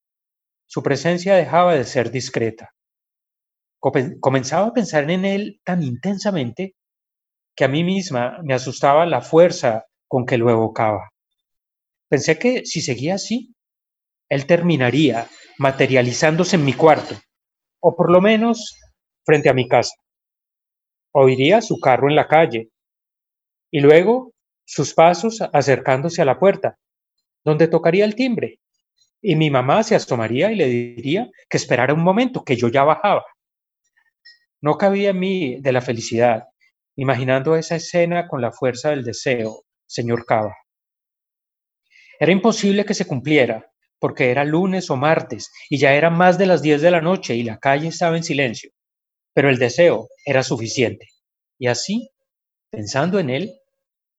su 0.66 0.82
presencia 0.82 1.34
dejaba 1.34 1.74
de 1.74 1.84
ser 1.84 2.10
discreta. 2.10 2.74
Comenzaba 3.80 4.68
a 4.68 4.72
pensar 4.72 5.10
en 5.10 5.24
él 5.24 5.60
tan 5.64 5.82
intensamente 5.82 6.74
que 7.54 7.64
a 7.64 7.68
mí 7.68 7.84
misma 7.84 8.38
me 8.42 8.54
asustaba 8.54 9.06
la 9.06 9.20
fuerza 9.20 9.86
con 10.06 10.26
que 10.26 10.38
lo 10.38 10.50
evocaba. 10.50 11.10
Pensé 12.08 12.38
que 12.38 12.64
si 12.64 12.80
seguía 12.80 13.16
así, 13.16 13.54
él 14.28 14.46
terminaría 14.46 15.26
materializándose 15.58 16.56
en 16.56 16.64
mi 16.64 16.72
cuarto, 16.72 17.14
o 17.80 17.96
por 17.96 18.10
lo 18.10 18.20
menos 18.20 18.78
frente 19.24 19.48
a 19.48 19.54
mi 19.54 19.68
casa. 19.68 19.94
Oiría 21.12 21.60
su 21.60 21.78
carro 21.80 22.08
en 22.08 22.16
la 22.16 22.28
calle 22.28 22.70
y 23.70 23.80
luego 23.80 24.32
sus 24.64 24.94
pasos 24.94 25.40
acercándose 25.52 26.22
a 26.22 26.24
la 26.24 26.38
puerta, 26.38 26.78
donde 27.44 27.68
tocaría 27.68 28.04
el 28.04 28.14
timbre, 28.14 28.60
y 29.20 29.34
mi 29.36 29.50
mamá 29.50 29.82
se 29.82 29.94
asomaría 29.94 30.52
y 30.52 30.56
le 30.56 30.66
diría 30.66 31.28
que 31.48 31.56
esperara 31.56 31.94
un 31.94 32.02
momento, 32.02 32.44
que 32.44 32.56
yo 32.56 32.68
ya 32.68 32.84
bajaba. 32.84 33.24
No 34.60 34.76
cabía 34.76 35.10
en 35.10 35.18
mí 35.20 35.60
de 35.60 35.72
la 35.72 35.80
felicidad, 35.80 36.44
imaginando 36.96 37.54
esa 37.56 37.76
escena 37.76 38.26
con 38.26 38.40
la 38.40 38.50
fuerza 38.50 38.90
del 38.90 39.04
deseo, 39.04 39.64
señor 39.86 40.26
Cava. 40.26 40.56
Era 42.18 42.32
imposible 42.32 42.84
que 42.84 42.94
se 42.94 43.06
cumpliera, 43.06 43.70
porque 44.00 44.30
era 44.30 44.44
lunes 44.44 44.90
o 44.90 44.96
martes 44.96 45.50
y 45.70 45.78
ya 45.78 45.94
eran 45.94 46.16
más 46.16 46.38
de 46.38 46.46
las 46.46 46.62
10 46.62 46.82
de 46.82 46.90
la 46.90 47.00
noche 47.00 47.36
y 47.36 47.44
la 47.44 47.58
calle 47.58 47.88
estaba 47.88 48.16
en 48.16 48.24
silencio. 48.24 48.72
Pero 49.32 49.48
el 49.50 49.58
deseo 49.58 50.08
era 50.24 50.42
suficiente. 50.42 51.06
Y 51.58 51.68
así, 51.68 52.10
pensando 52.70 53.20
en 53.20 53.30
él, 53.30 53.52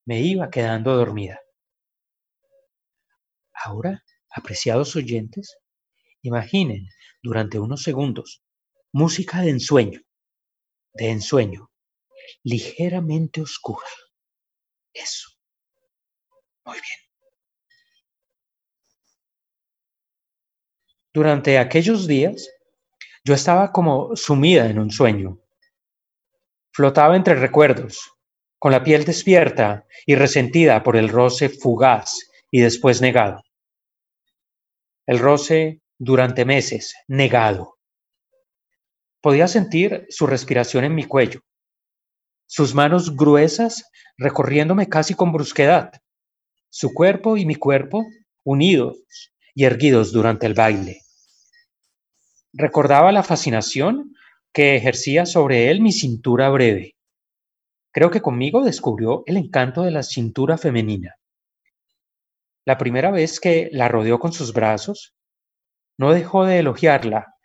me 0.05 0.21
iba 0.21 0.49
quedando 0.49 0.95
dormida. 0.95 1.39
Ahora, 3.53 4.03
apreciados 4.29 4.95
oyentes, 4.95 5.57
imaginen 6.21 6.87
durante 7.21 7.59
unos 7.59 7.83
segundos 7.83 8.41
música 8.91 9.41
de 9.41 9.49
ensueño, 9.49 9.99
de 10.93 11.09
ensueño, 11.09 11.69
ligeramente 12.43 13.41
oscura. 13.41 13.87
Eso. 14.93 15.29
Muy 16.65 16.75
bien. 16.75 16.99
Durante 21.13 21.57
aquellos 21.57 22.07
días, 22.07 22.49
yo 23.23 23.33
estaba 23.33 23.71
como 23.71 24.15
sumida 24.15 24.67
en 24.67 24.79
un 24.79 24.91
sueño. 24.91 25.39
Flotaba 26.71 27.15
entre 27.15 27.35
recuerdos, 27.35 28.11
con 28.59 28.71
la 28.71 28.83
piel 28.83 29.05
despierta 29.05 29.85
y 30.05 30.15
resentida 30.15 30.83
por 30.83 30.95
el 30.95 31.09
roce 31.09 31.49
fugaz 31.49 32.29
y 32.51 32.61
después 32.61 33.01
negado. 33.01 33.43
El 35.07 35.17
roce 35.17 35.81
durante 35.97 36.45
meses, 36.45 36.93
negado. 37.07 37.78
Podía 39.21 39.47
sentir 39.47 40.05
su 40.09 40.27
respiración 40.27 40.85
en 40.85 40.95
mi 40.95 41.03
cuello, 41.03 41.41
sus 42.45 42.73
manos 42.73 43.15
gruesas 43.15 43.91
recorriéndome 44.17 44.87
casi 44.87 45.13
con 45.13 45.31
brusquedad, 45.31 45.91
su 46.69 46.93
cuerpo 46.93 47.37
y 47.37 47.45
mi 47.45 47.55
cuerpo 47.55 48.05
unidos 48.43 48.97
y 49.53 49.65
erguidos 49.65 50.11
durante 50.11 50.47
el 50.47 50.53
baile. 50.53 51.01
Recordaba 52.53 53.11
la 53.11 53.23
fascinación 53.23 54.15
que 54.53 54.75
ejercía 54.75 55.25
sobre 55.25 55.69
él 55.69 55.81
mi 55.81 55.91
cintura 55.91 56.49
breve. 56.49 56.95
Creo 57.91 58.09
que 58.09 58.21
conmigo 58.21 58.63
descubrió 58.63 59.23
el 59.27 59.37
encanto 59.37 59.83
de 59.83 59.91
la 59.91 60.03
cintura 60.03 60.57
femenina. 60.57 61.15
La 62.65 62.77
primera 62.77 63.11
vez 63.11 63.39
que 63.39 63.69
la 63.71 63.87
rodeó 63.89 64.19
con 64.19 64.31
sus 64.31 64.53
brazos, 64.53 65.13
no 65.97 66.13
dejó 66.13 66.45
de 66.45 66.59
elogiarla 66.59 67.35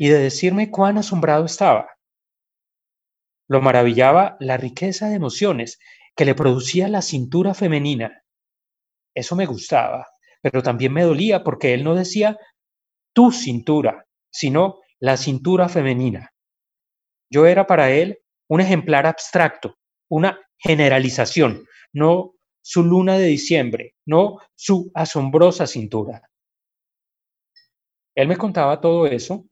y 0.00 0.08
de 0.08 0.18
decirme 0.18 0.70
cuán 0.70 0.96
asombrado 0.96 1.44
estaba. 1.44 1.90
Lo 3.46 3.60
maravillaba 3.60 4.38
la 4.40 4.56
riqueza 4.56 5.08
de 5.10 5.16
emociones 5.16 5.78
que 6.16 6.24
le 6.24 6.34
producía 6.34 6.88
la 6.88 7.02
cintura 7.02 7.52
femenina. 7.52 8.24
Eso 9.14 9.36
me 9.36 9.44
gustaba 9.44 10.06
pero 10.42 10.62
también 10.62 10.92
me 10.92 11.02
dolía 11.02 11.44
porque 11.44 11.74
él 11.74 11.84
no 11.84 11.94
decía 11.94 12.38
tu 13.12 13.30
cintura, 13.30 14.06
sino 14.30 14.80
la 14.98 15.16
cintura 15.16 15.68
femenina. 15.68 16.32
Yo 17.30 17.46
era 17.46 17.66
para 17.66 17.90
él 17.90 18.18
un 18.48 18.60
ejemplar 18.60 19.06
abstracto, 19.06 19.76
una 20.08 20.40
generalización, 20.58 21.64
no 21.92 22.34
su 22.62 22.84
luna 22.84 23.16
de 23.16 23.26
diciembre, 23.26 23.94
no 24.06 24.38
su 24.54 24.90
asombrosa 24.94 25.66
cintura. 25.66 26.22
Él 28.14 28.28
me 28.28 28.36
contaba 28.36 28.80
todo 28.80 29.06
eso 29.06 29.46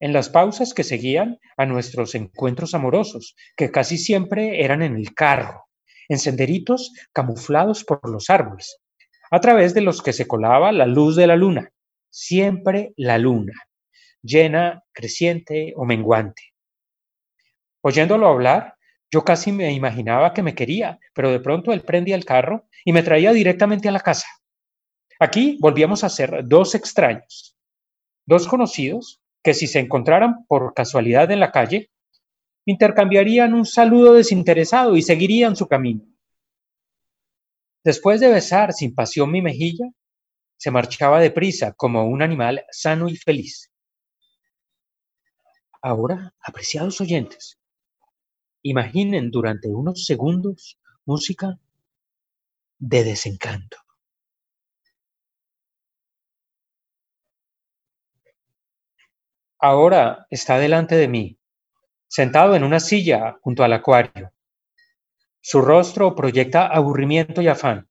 en 0.00 0.14
las 0.14 0.30
pausas 0.30 0.72
que 0.74 0.82
seguían 0.82 1.38
a 1.56 1.66
nuestros 1.66 2.14
encuentros 2.14 2.74
amorosos, 2.74 3.36
que 3.56 3.70
casi 3.70 3.98
siempre 3.98 4.64
eran 4.64 4.82
en 4.82 4.96
el 4.96 5.14
carro, 5.14 5.66
en 6.08 6.18
senderitos 6.18 6.92
camuflados 7.12 7.84
por 7.84 8.08
los 8.08 8.30
árboles, 8.30 8.78
a 9.30 9.40
través 9.40 9.74
de 9.74 9.82
los 9.82 10.02
que 10.02 10.14
se 10.14 10.26
colaba 10.26 10.72
la 10.72 10.86
luz 10.86 11.16
de 11.16 11.26
la 11.26 11.36
luna, 11.36 11.70
siempre 12.08 12.92
la 12.96 13.18
luna, 13.18 13.52
llena, 14.22 14.82
creciente 14.92 15.74
o 15.76 15.84
menguante. 15.84 16.42
Oyéndolo 17.82 18.26
hablar, 18.26 18.74
yo 19.10 19.24
casi 19.24 19.52
me 19.52 19.72
imaginaba 19.72 20.32
que 20.32 20.42
me 20.42 20.54
quería, 20.54 20.98
pero 21.14 21.30
de 21.30 21.40
pronto 21.40 21.72
él 21.72 21.82
prendía 21.82 22.14
el 22.14 22.24
carro 22.24 22.68
y 22.84 22.92
me 22.92 23.02
traía 23.02 23.32
directamente 23.32 23.88
a 23.88 23.92
la 23.92 24.00
casa. 24.00 24.28
Aquí 25.18 25.58
volvíamos 25.60 26.04
a 26.04 26.08
ser 26.08 26.42
dos 26.44 26.74
extraños, 26.74 27.56
dos 28.24 28.46
conocidos 28.48 29.19
que 29.42 29.54
si 29.54 29.66
se 29.66 29.78
encontraran 29.78 30.44
por 30.46 30.74
casualidad 30.74 31.30
en 31.30 31.40
la 31.40 31.50
calle, 31.50 31.90
intercambiarían 32.66 33.54
un 33.54 33.66
saludo 33.66 34.14
desinteresado 34.14 34.96
y 34.96 35.02
seguirían 35.02 35.56
su 35.56 35.66
camino. 35.66 36.04
Después 37.82 38.20
de 38.20 38.28
besar 38.28 38.72
sin 38.72 38.94
pasión 38.94 39.30
mi 39.30 39.40
mejilla, 39.40 39.86
se 40.58 40.70
marchaba 40.70 41.20
deprisa 41.20 41.72
como 41.72 42.04
un 42.06 42.20
animal 42.20 42.64
sano 42.70 43.08
y 43.08 43.16
feliz. 43.16 43.70
Ahora, 45.80 46.34
apreciados 46.40 47.00
oyentes, 47.00 47.58
imaginen 48.62 49.30
durante 49.30 49.68
unos 49.68 50.04
segundos 50.04 50.78
música 51.06 51.58
de 52.78 53.04
desencanto. 53.04 53.78
Ahora 59.62 60.26
está 60.30 60.58
delante 60.58 60.96
de 60.96 61.06
mí, 61.06 61.38
sentado 62.08 62.56
en 62.56 62.64
una 62.64 62.80
silla 62.80 63.36
junto 63.42 63.62
al 63.62 63.74
acuario. 63.74 64.32
Su 65.42 65.60
rostro 65.60 66.14
proyecta 66.14 66.66
aburrimiento 66.66 67.42
y 67.42 67.48
afán. 67.48 67.86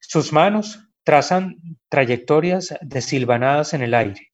Sus 0.00 0.32
manos 0.32 0.80
trazan 1.04 1.56
trayectorias 1.88 2.74
desilvanadas 2.80 3.74
en 3.74 3.82
el 3.82 3.94
aire. 3.94 4.32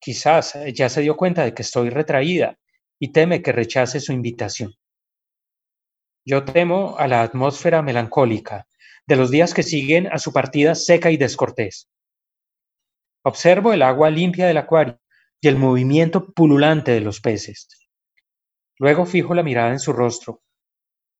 Quizás 0.00 0.58
ya 0.74 0.88
se 0.88 1.02
dio 1.02 1.16
cuenta 1.16 1.44
de 1.44 1.52
que 1.52 1.62
estoy 1.62 1.90
retraída 1.90 2.58
y 2.98 3.12
teme 3.12 3.42
que 3.42 3.52
rechace 3.52 4.00
su 4.00 4.12
invitación. 4.12 4.72
Yo 6.24 6.44
temo 6.44 6.96
a 6.96 7.06
la 7.08 7.22
atmósfera 7.22 7.82
melancólica 7.82 8.66
de 9.06 9.16
los 9.16 9.30
días 9.30 9.52
que 9.52 9.64
siguen 9.64 10.06
a 10.06 10.18
su 10.18 10.32
partida 10.32 10.74
seca 10.74 11.10
y 11.10 11.18
descortés. 11.18 11.90
Observo 13.24 13.72
el 13.72 13.82
agua 13.82 14.10
limpia 14.10 14.46
del 14.46 14.56
acuario 14.56 15.00
y 15.40 15.46
el 15.46 15.56
movimiento 15.56 16.32
pululante 16.32 16.90
de 16.90 17.00
los 17.00 17.20
peces. 17.20 17.68
Luego 18.78 19.06
fijo 19.06 19.32
la 19.34 19.44
mirada 19.44 19.70
en 19.70 19.78
su 19.78 19.92
rostro. 19.92 20.42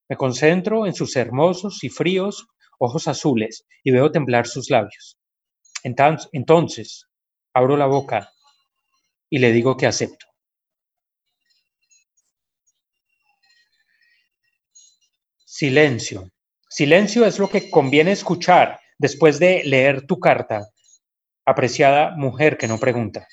Me 0.09 0.17
concentro 0.17 0.87
en 0.87 0.95
sus 0.95 1.15
hermosos 1.15 1.85
y 1.85 1.89
fríos 1.89 2.49
ojos 2.79 3.07
azules 3.07 3.67
y 3.85 3.93
veo 3.93 4.11
temblar 4.11 4.49
sus 4.49 4.69
labios. 4.69 5.17
Entonces, 5.85 7.07
abro 7.55 7.77
la 7.77 7.87
boca 7.87 8.33
y 9.31 9.39
le 9.39 9.53
digo 9.53 9.77
que 9.77 9.87
acepto. 9.87 10.27
Silencio. 15.45 16.29
Silencio 16.69 17.25
es 17.25 17.39
lo 17.39 17.49
que 17.49 17.71
conviene 17.71 18.11
escuchar 18.11 18.81
después 18.99 19.39
de 19.39 19.63
leer 19.65 20.05
tu 20.07 20.19
carta 20.19 20.67
apreciada 21.45 22.15
mujer 22.17 22.57
que 22.57 22.69
no 22.69 22.79
pregunta, 22.79 23.27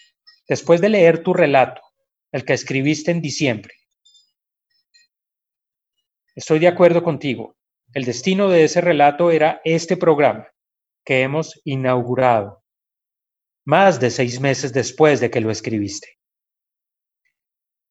después 0.48 0.82
de 0.82 0.90
leer 0.90 1.24
tu 1.24 1.34
relato, 1.34 1.82
el 2.32 2.46
que 2.46 2.54
escribiste 2.54 3.12
en 3.12 3.22
diciembre. 3.22 3.74
Estoy 6.36 6.60
de 6.60 6.68
acuerdo 6.68 7.04
contigo. 7.04 7.56
El 7.94 8.06
destino 8.06 8.50
de 8.50 8.64
ese 8.64 8.82
relato 8.82 9.32
era 9.32 9.62
este 9.64 9.98
programa 9.98 10.48
que 11.04 11.22
hemos 11.22 11.60
inaugurado 11.66 12.64
más 13.66 14.00
de 14.00 14.10
seis 14.10 14.40
meses 14.40 14.74
después 14.74 15.20
de 15.20 15.30
que 15.30 15.42
lo 15.42 15.52
escribiste. 15.52 16.18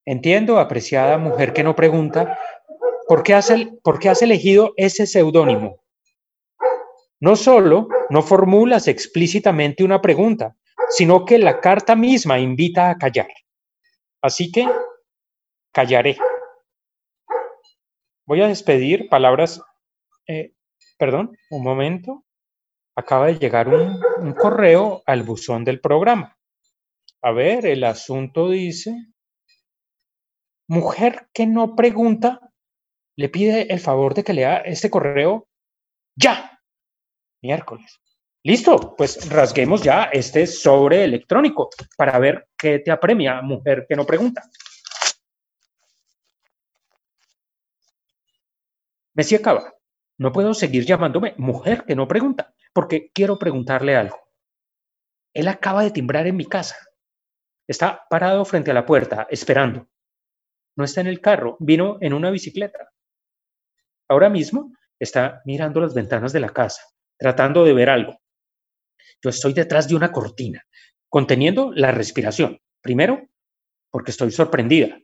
Entiendo, 0.04 0.58
apreciada 0.58 1.18
mujer 1.18 1.52
que 1.52 1.62
no 1.62 1.76
pregunta, 1.76 2.38
¿por 3.06 3.22
qué 3.22 3.34
has, 3.34 4.22
elegido 4.22 4.72
ese 4.76 5.06
seudónimo? 5.06 5.82
No 7.20 7.34
solo 7.34 7.88
no 8.10 8.22
formulas 8.22 8.86
explícitamente 8.88 9.82
una 9.82 10.00
pregunta, 10.00 10.56
sino 10.90 11.24
que 11.24 11.38
la 11.38 11.60
carta 11.60 11.96
misma 11.96 12.38
invita 12.38 12.90
a 12.90 12.96
callar. 12.96 13.28
Así 14.22 14.52
que 14.52 14.66
callaré. 15.72 16.16
Voy 18.26 18.40
a 18.42 18.48
despedir 18.48 19.08
palabras, 19.08 19.60
eh, 20.26 20.52
perdón, 20.98 21.36
un 21.50 21.62
momento. 21.62 22.24
Acaba 22.94 23.26
de 23.26 23.38
llegar 23.38 23.68
un, 23.68 24.00
un 24.18 24.32
correo 24.32 25.02
al 25.06 25.22
buzón 25.22 25.64
del 25.64 25.80
programa. 25.80 26.36
A 27.22 27.32
ver, 27.32 27.66
el 27.66 27.84
asunto 27.84 28.48
dice, 28.50 28.94
mujer 30.68 31.28
que 31.32 31.46
no 31.46 31.74
pregunta, 31.74 32.40
le 33.16 33.28
pide 33.28 33.72
el 33.72 33.80
favor 33.80 34.14
de 34.14 34.24
que 34.24 34.32
lea 34.32 34.58
este 34.58 34.90
correo 34.90 35.48
ya 36.16 36.57
miércoles. 37.42 38.00
Listo, 38.44 38.94
pues 38.96 39.28
rasguemos 39.28 39.82
ya 39.82 40.04
este 40.04 40.46
sobre 40.46 41.04
electrónico 41.04 41.70
para 41.96 42.18
ver 42.18 42.48
qué 42.56 42.78
te 42.78 42.90
apremia, 42.90 43.42
mujer 43.42 43.84
que 43.88 43.96
no 43.96 44.06
pregunta. 44.06 44.42
Me 49.14 49.24
acaba. 49.36 49.74
No 50.16 50.32
puedo 50.32 50.54
seguir 50.54 50.84
llamándome 50.84 51.34
mujer 51.36 51.84
que 51.84 51.96
no 51.96 52.06
pregunta, 52.08 52.54
porque 52.72 53.10
quiero 53.12 53.38
preguntarle 53.38 53.96
algo. 53.96 54.18
Él 55.34 55.48
acaba 55.48 55.82
de 55.82 55.90
timbrar 55.90 56.26
en 56.26 56.36
mi 56.36 56.46
casa. 56.46 56.76
Está 57.66 58.06
parado 58.08 58.44
frente 58.44 58.70
a 58.70 58.74
la 58.74 58.86
puerta, 58.86 59.26
esperando. 59.30 59.88
No 60.76 60.84
está 60.84 61.00
en 61.00 61.08
el 61.08 61.20
carro, 61.20 61.56
vino 61.60 61.98
en 62.00 62.14
una 62.14 62.30
bicicleta. 62.30 62.90
Ahora 64.08 64.28
mismo 64.30 64.72
está 64.98 65.42
mirando 65.44 65.80
las 65.80 65.94
ventanas 65.94 66.32
de 66.32 66.40
la 66.40 66.48
casa 66.48 66.82
tratando 67.18 67.64
de 67.64 67.72
ver 67.74 67.90
algo. 67.90 68.20
Yo 69.22 69.30
estoy 69.30 69.52
detrás 69.52 69.88
de 69.88 69.96
una 69.96 70.12
cortina, 70.12 70.62
conteniendo 71.08 71.72
la 71.74 71.90
respiración. 71.90 72.60
Primero, 72.80 73.28
porque 73.90 74.12
estoy 74.12 74.30
sorprendida, 74.30 75.00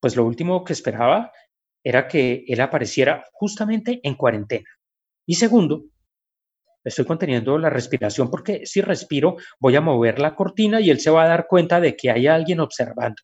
pues 0.00 0.16
lo 0.16 0.24
último 0.24 0.64
que 0.64 0.72
esperaba 0.72 1.32
era 1.82 2.06
que 2.06 2.44
él 2.46 2.60
apareciera 2.60 3.24
justamente 3.32 4.00
en 4.02 4.14
cuarentena. 4.14 4.68
Y 5.26 5.34
segundo, 5.34 5.84
estoy 6.84 7.04
conteniendo 7.04 7.58
la 7.58 7.70
respiración 7.70 8.30
porque 8.30 8.66
si 8.66 8.80
respiro 8.80 9.36
voy 9.58 9.76
a 9.76 9.80
mover 9.80 10.18
la 10.18 10.34
cortina 10.34 10.80
y 10.80 10.90
él 10.90 11.00
se 11.00 11.10
va 11.10 11.24
a 11.24 11.28
dar 11.28 11.46
cuenta 11.46 11.80
de 11.80 11.96
que 11.96 12.10
hay 12.10 12.26
alguien 12.26 12.60
observando. 12.60 13.22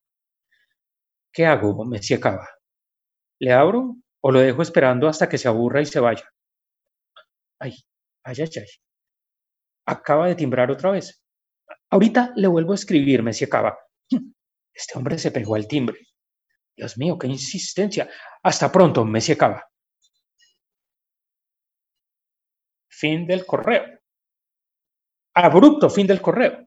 ¿Qué 1.33 1.47
hago, 1.47 1.85
me 1.85 2.01
Cava? 2.21 2.49
¿Le 3.41 3.53
abro 3.53 3.97
o 4.21 4.31
lo 4.31 4.41
dejo 4.41 4.63
esperando 4.63 5.09
hasta 5.09 5.29
que 5.29 5.39
se 5.39 5.49
aburra 5.49 5.81
y 5.83 5.87
se 5.87 6.01
vaya? 6.01 6.31
Ay, 7.59 7.75
Ay, 8.25 8.37
ay, 8.41 8.51
ay. 8.57 8.67
Acaba 9.87 10.29
de 10.29 10.35
timbrar 10.35 10.71
otra 10.71 10.91
vez. 10.91 11.23
Ahorita 11.91 12.33
le 12.37 12.49
vuelvo 12.49 12.73
a 12.73 12.77
escribir, 12.77 13.23
me 13.23 13.31
acaba. 13.31 13.79
Este 14.77 14.99
hombre 14.99 15.19
se 15.19 15.31
pegó 15.31 15.55
al 15.55 15.69
timbre. 15.69 16.01
Dios 16.77 16.99
mío, 16.99 17.17
qué 17.17 17.29
insistencia. 17.29 18.11
Hasta 18.43 18.73
pronto, 18.73 19.05
me 19.05 19.21
acaba. 19.21 19.65
Fin 22.89 23.25
del 23.27 23.47
correo. 23.47 24.01
Abrupto 25.35 25.91
fin 25.91 26.07
del 26.07 26.21
correo. 26.21 26.67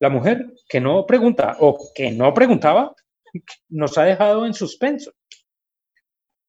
La 0.00 0.08
mujer 0.08 0.54
que 0.68 0.80
no 0.80 1.04
pregunta 1.04 1.56
o 1.60 1.92
que 1.94 2.10
no 2.10 2.32
preguntaba 2.32 2.94
nos 3.68 3.98
ha 3.98 4.04
dejado 4.04 4.46
en 4.46 4.54
suspenso. 4.54 5.12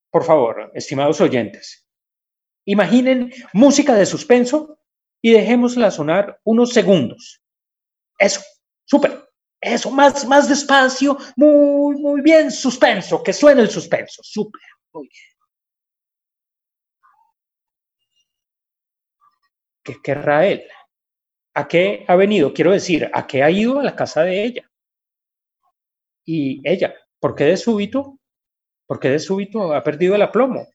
Por 0.09 0.23
favor, 0.23 0.71
estimados 0.73 1.19
oyentes, 1.21 1.85
Imaginen 2.65 3.31
música 3.53 3.95
de 3.95 4.05
suspenso 4.05 4.77
y 5.21 5.31
dejémosla 5.31 5.91
sonar 5.91 6.39
unos 6.43 6.71
segundos. 6.71 7.41
Eso, 8.17 8.41
súper. 8.85 9.27
Eso, 9.59 9.91
más, 9.91 10.25
más 10.25 10.49
despacio, 10.49 11.17
muy, 11.35 11.95
muy 11.97 12.21
bien, 12.21 12.51
suspenso, 12.51 13.21
que 13.21 13.31
suene 13.31 13.61
el 13.61 13.69
suspenso, 13.69 14.21
súper, 14.23 14.61
muy 14.91 15.07
bien. 15.07 15.31
¿Qué 19.83 19.95
querrá 20.03 20.47
él? 20.47 20.63
¿A 21.53 21.67
qué 21.67 22.05
ha 22.07 22.15
venido? 22.15 22.53
Quiero 22.53 22.71
decir, 22.71 23.09
¿a 23.13 23.27
qué 23.27 23.43
ha 23.43 23.51
ido 23.51 23.79
a 23.79 23.83
la 23.83 23.95
casa 23.95 24.23
de 24.23 24.43
ella? 24.43 24.71
Y 26.25 26.61
ella, 26.67 26.95
¿por 27.19 27.35
qué 27.35 27.45
de 27.45 27.57
súbito? 27.57 28.17
¿Por 28.87 28.99
qué 28.99 29.09
de 29.09 29.19
súbito 29.19 29.73
ha 29.73 29.83
perdido 29.83 30.15
el 30.15 30.21
aplomo? 30.23 30.67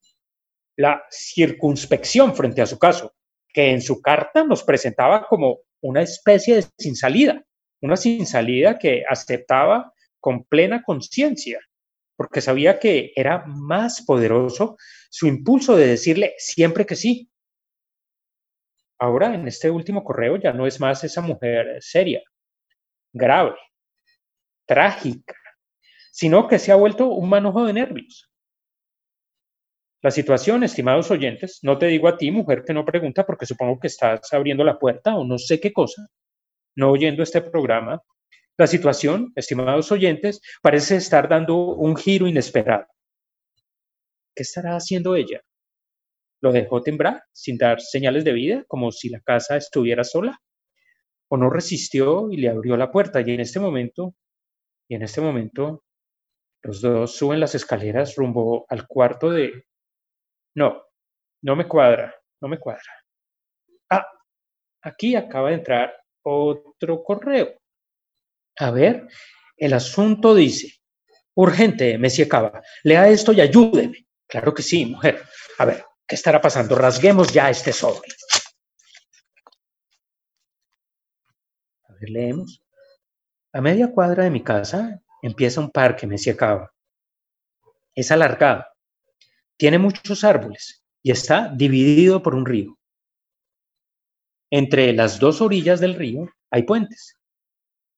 La 0.77 1.05
circunspección 1.11 2.35
frente 2.35 2.63
a 2.63 2.67
su 2.67 2.79
caso, 2.79 3.15
que 3.49 3.71
en 3.71 3.81
su 3.81 4.01
carta 4.01 4.45
nos 4.45 4.63
presentaba 4.63 5.27
como 5.27 5.61
una 5.81 6.03
especie 6.03 6.57
de 6.57 6.65
sin 6.77 6.95
salida, 6.95 7.45
una 7.81 7.97
sin 7.97 8.27
salida 8.27 8.79
que 8.79 9.05
aceptaba 9.09 9.93
con 10.21 10.45
plena 10.45 10.83
conciencia, 10.83 11.61
porque 12.17 12.41
sabía 12.41 12.79
que 12.79 13.13
era 13.15 13.45
más 13.47 14.03
poderoso 14.03 14.77
su 15.11 15.27
impulso 15.27 15.77
de 15.77 15.87
decirle 15.87 16.35
siempre 16.39 16.85
que 16.85 16.97
sí. 16.97 17.31
Ahora, 18.99 19.35
en 19.35 19.47
este 19.47 19.71
último 19.71 20.03
correo, 20.03 20.37
ya 20.37 20.53
no 20.53 20.67
es 20.67 20.81
más 20.81 21.05
esa 21.05 21.21
mujer 21.21 21.79
seria, 21.81 22.23
grave, 23.13 23.57
trágica, 24.67 25.37
sino 26.11 26.49
que 26.49 26.59
se 26.59 26.73
ha 26.73 26.77
vuelto 26.77 27.09
un 27.09 27.29
manojo 27.29 27.67
de 27.67 27.75
nervios. 27.75 28.31
La 30.03 30.11
situación, 30.11 30.63
estimados 30.63 31.11
oyentes, 31.11 31.61
no 31.63 31.79
te 31.79 31.87
digo 31.87 32.07
a 32.09 32.17
ti, 32.17 32.31
mujer 32.31 32.65
que 32.65 32.75
no 32.75 32.85
pregunta, 32.85 33.25
porque 33.25 33.47
supongo 33.47 33.81
que 33.81 33.87
estás 33.87 34.33
abriendo 34.33 34.63
la 34.63 34.79
puerta 34.79 35.17
o 35.17 35.25
no 35.25 35.39
sé 35.39 35.59
qué 35.59 35.73
cosa, 35.73 36.07
no 36.77 36.91
oyendo 36.91 37.23
este 37.23 37.41
programa. 37.41 38.03
La 38.59 38.67
situación, 38.67 39.33
estimados 39.35 39.91
oyentes, 39.93 40.41
parece 40.63 40.97
estar 40.97 41.29
dando 41.29 41.57
un 41.57 41.97
giro 41.97 42.27
inesperado. 42.27 42.87
¿Qué 44.35 44.43
estará 44.43 44.77
haciendo 44.77 45.17
ella? 45.17 45.41
¿Lo 46.43 46.53
dejó 46.53 46.83
temblar 46.83 47.25
sin 47.33 47.57
dar 47.57 47.81
señales 47.81 48.25
de 48.25 48.33
vida, 48.33 48.65
como 48.69 48.93
si 48.93 49.09
la 49.09 49.21
casa 49.21 49.57
estuviera 49.57 50.05
sola? 50.05 50.39
¿O 51.29 51.39
no 51.39 51.49
resistió 51.49 52.31
y 52.31 52.37
le 52.37 52.51
abrió 52.51 52.77
la 52.77 52.93
puerta? 52.93 53.23
Y 53.23 53.33
en 53.33 53.41
este 53.41 53.61
momento, 53.61 54.15
y 54.89 54.95
en 54.95 55.03
este 55.03 55.23
momento, 55.23 55.85
los 56.63 56.83
dos 56.83 57.17
suben 57.17 57.41
las 57.41 57.55
escaleras 57.55 58.15
rumbo 58.17 58.67
al 58.69 58.87
cuarto 58.87 59.31
de 59.31 59.65
no, 60.57 60.83
no 61.43 61.55
me 61.55 61.69
cuadra, 61.69 62.15
no 62.41 62.49
me 62.49 62.59
cuadra. 62.59 63.05
Ah, 63.91 64.07
aquí 64.83 65.15
acaba 65.15 65.51
de 65.51 65.57
entrar 65.57 65.95
otro 66.23 67.03
correo. 67.05 67.55
A 68.59 68.71
ver, 68.71 69.07
el 69.57 69.75
asunto 69.75 70.35
dice, 70.35 70.79
urgente, 71.35 71.99
Messi 71.99 72.27
Cava, 72.27 72.63
lea 72.85 73.09
esto 73.09 73.33
y 73.33 73.41
ayúdeme. 73.43 74.07
Claro 74.27 74.55
que 74.55 74.63
sí, 74.63 74.87
mujer. 74.87 75.23
A 75.59 75.67
ver, 75.67 75.85
¿qué 76.07 76.15
estará 76.15 76.41
pasando? 76.41 76.75
Rasguemos 76.75 77.33
ya 77.33 77.51
este 77.51 77.73
sobre. 77.73 78.09
A 81.85 81.93
ver, 82.01 82.11
leemos. 82.11 82.63
A 83.53 83.61
media 83.61 83.93
cuadra 83.93 84.25
de 84.25 84.31
mi 84.31 84.43
casa 84.43 85.03
empieza 85.21 85.61
un 85.61 85.71
parque, 85.71 86.07
Messi 86.07 86.35
Cava. 86.35 86.73
Es 87.95 88.11
alargado, 88.11 88.65
tiene 89.57 89.79
muchos 89.79 90.25
árboles 90.25 90.83
y 91.03 91.11
está 91.11 91.51
dividido 91.55 92.23
por 92.23 92.35
un 92.35 92.47
río. 92.47 92.79
Entre 94.51 94.93
las 94.93 95.19
dos 95.19 95.41
orillas 95.41 95.81
del 95.81 95.95
río 95.95 96.29
hay 96.51 96.63
puentes. 96.63 97.17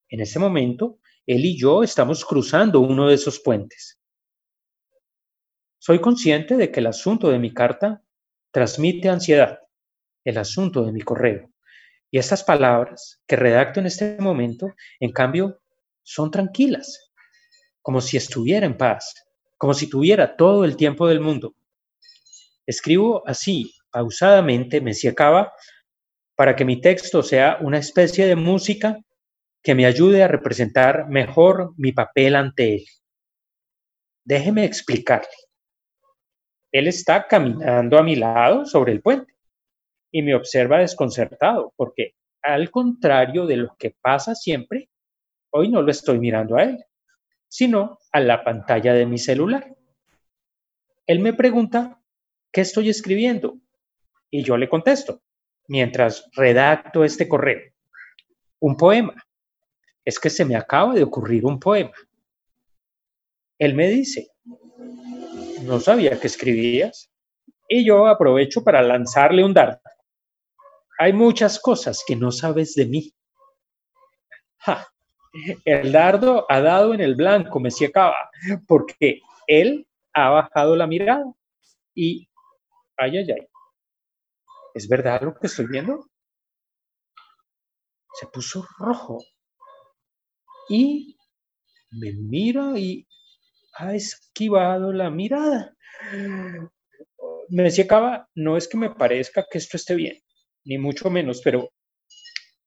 En 0.09 0.21
este 0.21 0.39
momento, 0.39 0.99
él 1.27 1.45
y 1.45 1.59
yo 1.59 1.83
estamos 1.83 2.25
cruzando 2.25 2.81
uno 2.81 3.09
de 3.09 3.15
esos 3.15 3.41
puentes. 3.41 3.99
Soy 5.79 6.01
consciente 6.01 6.57
de 6.57 6.71
que 6.71 6.81
el 6.81 6.87
asunto 6.87 7.31
de 7.31 7.39
mi 7.39 7.53
carta 7.53 8.03
transmite 8.51 9.09
ansiedad, 9.09 9.59
el 10.25 10.39
asunto 10.39 10.85
de 10.85 10.93
mi 10.93 11.03
correo. 11.03 11.51
Y 12.11 12.19
estas 12.19 12.43
palabras 12.43 13.21
que 13.27 13.37
redacto 13.37 13.81
en 13.81 13.87
este 13.87 14.17
momento, 14.19 14.75
en 14.99 15.13
cambio, 15.13 15.61
son 16.03 16.31
tranquilas, 16.31 17.11
como 17.83 18.01
si 18.01 18.17
estuviera 18.17 18.65
en 18.65 18.79
paz 18.79 19.28
como 19.59 19.75
si 19.75 19.91
tuviera 19.91 20.37
todo 20.37 20.65
el 20.65 20.77
tiempo 20.77 21.07
del 21.09 21.21
mundo. 21.21 21.55
Escribo 22.65 23.27
así, 23.27 23.75
pausadamente, 23.91 24.81
me 24.81 24.93
acaba, 25.09 25.53
para 26.37 26.55
que 26.55 26.65
mi 26.65 26.81
texto 26.81 27.23
sea 27.23 27.59
una 27.61 27.79
especie 27.79 28.27
de 28.27 28.37
música 28.37 28.99
que 29.63 29.75
me 29.75 29.85
ayude 29.85 30.23
a 30.23 30.29
representar 30.29 31.09
mejor 31.09 31.75
mi 31.77 31.93
papel 31.93 32.37
ante 32.37 32.77
él. 32.77 32.85
Déjeme 34.25 34.65
explicarle. 34.65 35.29
Él 36.71 36.87
está 36.87 37.27
caminando 37.27 37.99
a 37.99 38.03
mi 38.03 38.15
lado 38.15 38.65
sobre 38.65 38.93
el 38.93 39.03
puente 39.03 39.35
y 40.13 40.23
me 40.23 40.35
observa 40.35 40.79
desconcertado 40.79 41.73
porque, 41.77 42.15
al 42.43 42.71
contrario 42.71 43.47
de 43.47 43.57
lo 43.57 43.75
que 43.77 43.97
pasa 44.01 44.35
siempre, 44.35 44.89
hoy 45.51 45.69
no 45.69 45.83
lo 45.83 45.91
estoy 45.91 46.21
mirando 46.21 46.57
a 46.57 46.65
él 46.65 46.85
sino 47.49 47.99
a 48.13 48.21
la 48.21 48.45
pantalla 48.45 48.95
de 48.95 49.07
mi 49.07 49.19
celular. 49.19 49.75
Él 51.07 51.21
me 51.21 51.33
pregunta, 51.33 52.01
¿qué 52.53 52.61
estoy 52.61 52.91
escribiendo? 52.91 53.59
Y 54.31 54.43
yo 54.43 54.57
le 54.57 54.69
contesto, 54.69 55.23
mientras 55.67 56.29
redacto 56.35 57.05
este 57.05 57.27
correo, 57.29 57.73
un 58.61 58.77
poema. 58.77 59.15
Es 60.05 60.19
que 60.19 60.31
se 60.31 60.45
me 60.45 60.57
acaba 60.57 60.95
de 60.95 61.03
ocurrir 61.03 61.45
un 61.45 61.59
poema. 61.59 61.93
Él 63.59 63.75
me 63.75 63.89
dice, 63.89 64.31
no 65.63 65.81
sabía 65.81 66.19
que 66.21 66.27
escribías. 66.27 67.11
Y 67.69 67.87
yo 67.87 68.07
aprovecho 68.07 68.63
para 68.63 68.83
lanzarle 68.83 69.45
un 69.45 69.53
dardo. 69.53 69.81
Hay 70.99 71.13
muchas 71.13 71.61
cosas 71.61 72.03
que 72.07 72.17
no 72.17 72.33
sabes 72.33 72.75
de 72.75 72.87
mí. 72.87 73.15
Ja, 74.59 74.87
el 75.65 75.93
dardo 75.93 76.47
ha 76.49 76.61
dado 76.61 76.95
en 76.95 77.01
el 77.01 77.15
blanco, 77.15 77.61
me 77.61 77.71
acaba, 77.87 78.31
porque 78.67 79.21
él 79.47 79.87
ha 80.15 80.31
bajado 80.31 80.77
la 80.77 80.87
mirada 80.87 81.25
y, 81.95 82.29
ay, 82.97 83.19
ay, 83.19 83.31
ay, 83.31 83.49
¿es 84.75 84.89
verdad 84.89 85.23
lo 85.23 85.35
que 85.35 85.47
estoy 85.47 85.67
viendo? 85.67 86.09
Se 88.15 88.27
puso 88.27 88.67
rojo 88.79 89.19
y 90.69 91.17
me 91.91 92.13
mira 92.13 92.79
y 92.79 93.07
ha 93.75 93.95
esquivado 93.95 94.93
la 94.93 95.11
mirada. 95.11 95.75
Me 97.49 97.63
decía 97.63 97.87
Cava, 97.87 98.29
no 98.35 98.57
es 98.57 98.69
que 98.69 98.77
me 98.77 98.91
parezca 98.91 99.47
que 99.51 99.59
esto 99.59 99.77
esté 99.77 99.95
bien, 99.95 100.21
ni 100.65 100.79
mucho 100.79 101.11
menos, 101.11 101.41
pero 101.43 101.71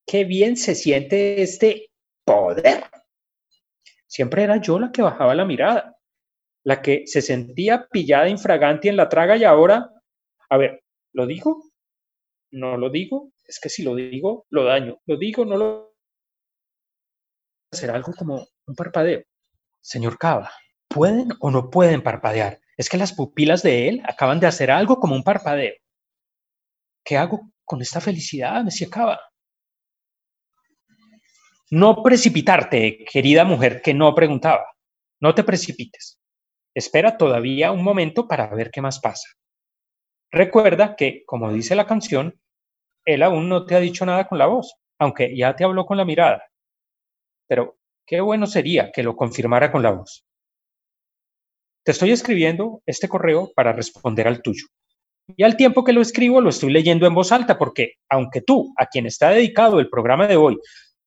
qué 0.06 0.24
bien 0.24 0.58
se 0.58 0.74
siente 0.74 1.41
este 1.41 1.90
poder. 2.25 2.84
Siempre 4.07 4.43
era 4.43 4.57
yo 4.57 4.79
la 4.79 4.91
que 4.91 5.01
bajaba 5.01 5.36
la 5.36 5.45
mirada, 5.45 5.97
la 6.63 6.81
que 6.81 7.03
se 7.07 7.21
sentía 7.21 7.88
pillada 7.89 8.29
infraganti 8.29 8.89
en 8.89 8.97
la 8.97 9.10
traga 9.10 9.38
y 9.38 9.43
ahora, 9.43 9.89
a 10.49 10.57
ver, 10.57 10.84
¿lo 11.13 11.25
digo? 11.25 11.63
¿No 12.51 12.77
lo 12.77 12.89
digo? 12.89 13.31
Es 13.47 13.60
que 13.60 13.69
si 13.69 13.84
lo 13.84 13.95
digo, 13.95 14.45
lo 14.49 14.65
daño. 14.65 14.99
¿Lo 15.05 15.17
digo? 15.17 15.45
¿No 15.45 15.57
lo... 15.57 15.95
Hacer 17.71 17.91
algo 17.91 18.13
como 18.13 18.47
un 18.67 18.75
parpadeo. 18.75 19.23
Señor 19.79 20.17
Cava, 20.17 20.51
¿pueden 20.89 21.29
o 21.39 21.49
no 21.49 21.69
pueden 21.69 22.03
parpadear? 22.03 22.60
Es 22.77 22.89
que 22.89 22.97
las 22.97 23.13
pupilas 23.13 23.63
de 23.63 23.88
él 23.88 24.01
acaban 24.05 24.39
de 24.39 24.47
hacer 24.47 24.71
algo 24.71 24.99
como 24.99 25.15
un 25.15 25.23
parpadeo. 25.23 25.73
¿Qué 27.03 27.17
hago 27.17 27.49
con 27.63 27.81
esta 27.81 28.01
felicidad, 28.01 28.63
Messi 28.63 28.89
Cava? 28.89 29.19
No 31.73 32.03
precipitarte, 32.03 33.05
querida 33.10 33.45
mujer 33.45 33.81
que 33.81 33.93
no 33.93 34.13
preguntaba. 34.13 34.65
No 35.21 35.34
te 35.34 35.45
precipites. 35.45 36.19
Espera 36.75 37.15
todavía 37.15 37.71
un 37.71 37.81
momento 37.81 38.27
para 38.27 38.53
ver 38.53 38.71
qué 38.71 38.81
más 38.81 38.99
pasa. 38.99 39.29
Recuerda 40.34 40.97
que, 40.97 41.23
como 41.25 41.53
dice 41.53 41.75
la 41.75 41.88
canción, 41.88 42.38
él 43.05 43.23
aún 43.23 43.47
no 43.47 43.65
te 43.65 43.75
ha 43.75 43.79
dicho 43.79 44.05
nada 44.05 44.27
con 44.27 44.38
la 44.38 44.47
voz, 44.47 44.75
aunque 44.99 45.34
ya 45.34 45.55
te 45.55 45.63
habló 45.63 45.86
con 45.86 45.95
la 45.95 46.03
mirada. 46.03 46.43
Pero 47.47 47.77
qué 48.05 48.19
bueno 48.19 48.47
sería 48.47 48.91
que 48.91 49.03
lo 49.03 49.15
confirmara 49.15 49.71
con 49.71 49.81
la 49.81 49.91
voz. 49.91 50.25
Te 51.86 51.93
estoy 51.93 52.12
escribiendo 52.12 52.81
este 52.86 53.07
correo 53.07 53.49
para 53.55 53.71
responder 53.71 54.27
al 54.27 54.41
tuyo. 54.41 54.65
Y 55.38 55.43
al 55.43 55.55
tiempo 55.55 55.86
que 55.86 55.93
lo 55.93 56.01
escribo, 56.01 56.41
lo 56.41 56.49
estoy 56.49 56.73
leyendo 56.73 57.07
en 57.07 57.15
voz 57.15 57.31
alta 57.31 57.57
porque, 57.57 57.93
aunque 58.10 58.41
tú, 58.41 58.73
a 58.77 58.88
quien 58.88 59.05
está 59.05 59.29
dedicado 59.29 59.79
el 59.79 59.89
programa 59.89 60.27
de 60.27 60.36
hoy, 60.36 60.60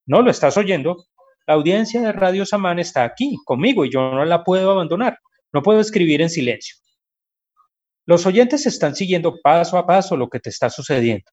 no 0.06 0.22
lo 0.22 0.30
estás 0.30 0.56
oyendo, 0.56 1.06
la 1.46 1.54
audiencia 1.54 2.00
de 2.00 2.12
Radio 2.12 2.46
Samán 2.46 2.78
está 2.78 3.04
aquí 3.04 3.36
conmigo 3.44 3.84
y 3.84 3.90
yo 3.90 4.10
no 4.10 4.24
la 4.24 4.44
puedo 4.44 4.70
abandonar. 4.70 5.18
No 5.52 5.62
puedo 5.62 5.80
escribir 5.80 6.22
en 6.22 6.30
silencio. 6.30 6.76
Los 8.06 8.26
oyentes 8.26 8.66
están 8.66 8.94
siguiendo 8.94 9.36
paso 9.42 9.78
a 9.78 9.86
paso 9.86 10.16
lo 10.16 10.28
que 10.28 10.40
te 10.40 10.50
está 10.50 10.68
sucediendo. 10.68 11.30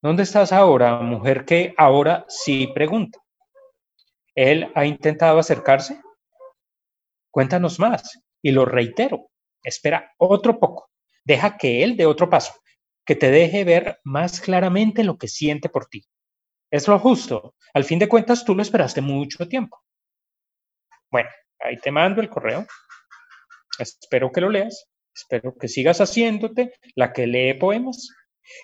¿Dónde 0.00 0.24
estás 0.24 0.52
ahora, 0.52 0.98
mujer 0.98 1.44
que 1.44 1.74
ahora 1.76 2.24
sí 2.28 2.68
pregunta? 2.74 3.20
¿Él 4.34 4.72
ha 4.74 4.86
intentado 4.86 5.38
acercarse? 5.38 6.00
Cuéntanos 7.30 7.78
más. 7.78 8.18
Y 8.42 8.50
lo 8.50 8.64
reitero, 8.64 9.30
espera 9.62 10.12
otro 10.18 10.58
poco. 10.58 10.90
Deja 11.24 11.56
que 11.56 11.84
él 11.84 11.96
dé 11.96 12.06
otro 12.06 12.28
paso, 12.28 12.52
que 13.04 13.14
te 13.14 13.30
deje 13.30 13.62
ver 13.64 14.00
más 14.02 14.40
claramente 14.40 15.04
lo 15.04 15.18
que 15.18 15.28
siente 15.28 15.68
por 15.68 15.86
ti. 15.86 16.04
Es 16.72 16.88
lo 16.88 16.98
justo. 16.98 17.54
Al 17.74 17.84
fin 17.84 17.98
de 17.98 18.08
cuentas, 18.08 18.46
tú 18.46 18.54
lo 18.54 18.62
esperaste 18.62 19.02
mucho 19.02 19.46
tiempo. 19.46 19.82
Bueno, 21.10 21.28
ahí 21.60 21.76
te 21.76 21.90
mando 21.90 22.22
el 22.22 22.30
correo. 22.30 22.66
Espero 23.78 24.32
que 24.32 24.40
lo 24.40 24.48
leas. 24.48 24.88
Espero 25.14 25.54
que 25.54 25.68
sigas 25.68 26.00
haciéndote 26.00 26.72
la 26.94 27.12
que 27.12 27.26
lee 27.26 27.52
poemas. 27.52 28.08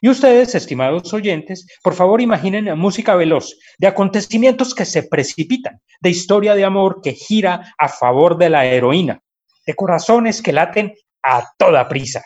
Y 0.01 0.09
ustedes, 0.09 0.55
estimados 0.55 1.13
oyentes, 1.13 1.67
por 1.83 1.95
favor 1.95 2.23
imaginen 2.23 2.79
música 2.79 3.15
veloz, 3.15 3.55
de 3.77 3.87
acontecimientos 3.87 4.75
que 4.75 4.87
se 4.87 5.03
precipitan, 5.03 5.83
de 6.01 6.09
historia 6.09 6.55
de 6.55 6.65
amor 6.65 7.03
que 7.03 7.13
gira 7.13 7.75
a 7.77 7.91
favor 7.91 8.39
de 8.39 8.49
la 8.49 8.65
heroína, 8.65 9.23
de 9.67 9.75
corazones 9.75 10.41
que 10.41 10.55
laten 10.55 10.95
a 11.23 11.47
toda 11.59 11.87
prisa. 11.87 12.25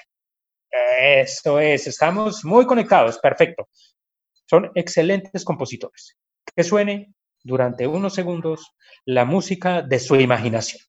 Eso 1.01 1.59
es, 1.59 1.89
estamos 1.89 2.45
muy 2.45 2.67
conectados, 2.67 3.19
perfecto. 3.19 3.69
Son 4.53 4.71
excelentes 4.75 5.47
compositores. 5.47 6.19
Que 6.55 6.63
suene 6.63 7.15
durante 7.43 7.87
unos 7.87 8.15
segundos 8.15 8.75
la 9.07 9.25
música 9.25 9.81
de 9.81 9.99
su 9.99 10.15
imaginación. 10.17 10.83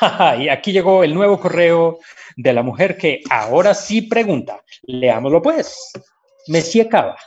y 0.38 0.48
aquí 0.48 0.72
llegó 0.72 1.04
el 1.04 1.12
nuevo 1.12 1.38
correo 1.38 1.98
de 2.38 2.54
la 2.54 2.62
mujer 2.62 2.96
que 2.96 3.20
ahora 3.28 3.74
sí 3.74 4.00
pregunta. 4.00 4.62
Leámoslo 4.84 5.42
pues. 5.42 5.92
Messie 6.48 6.88
Cava, 6.88 7.18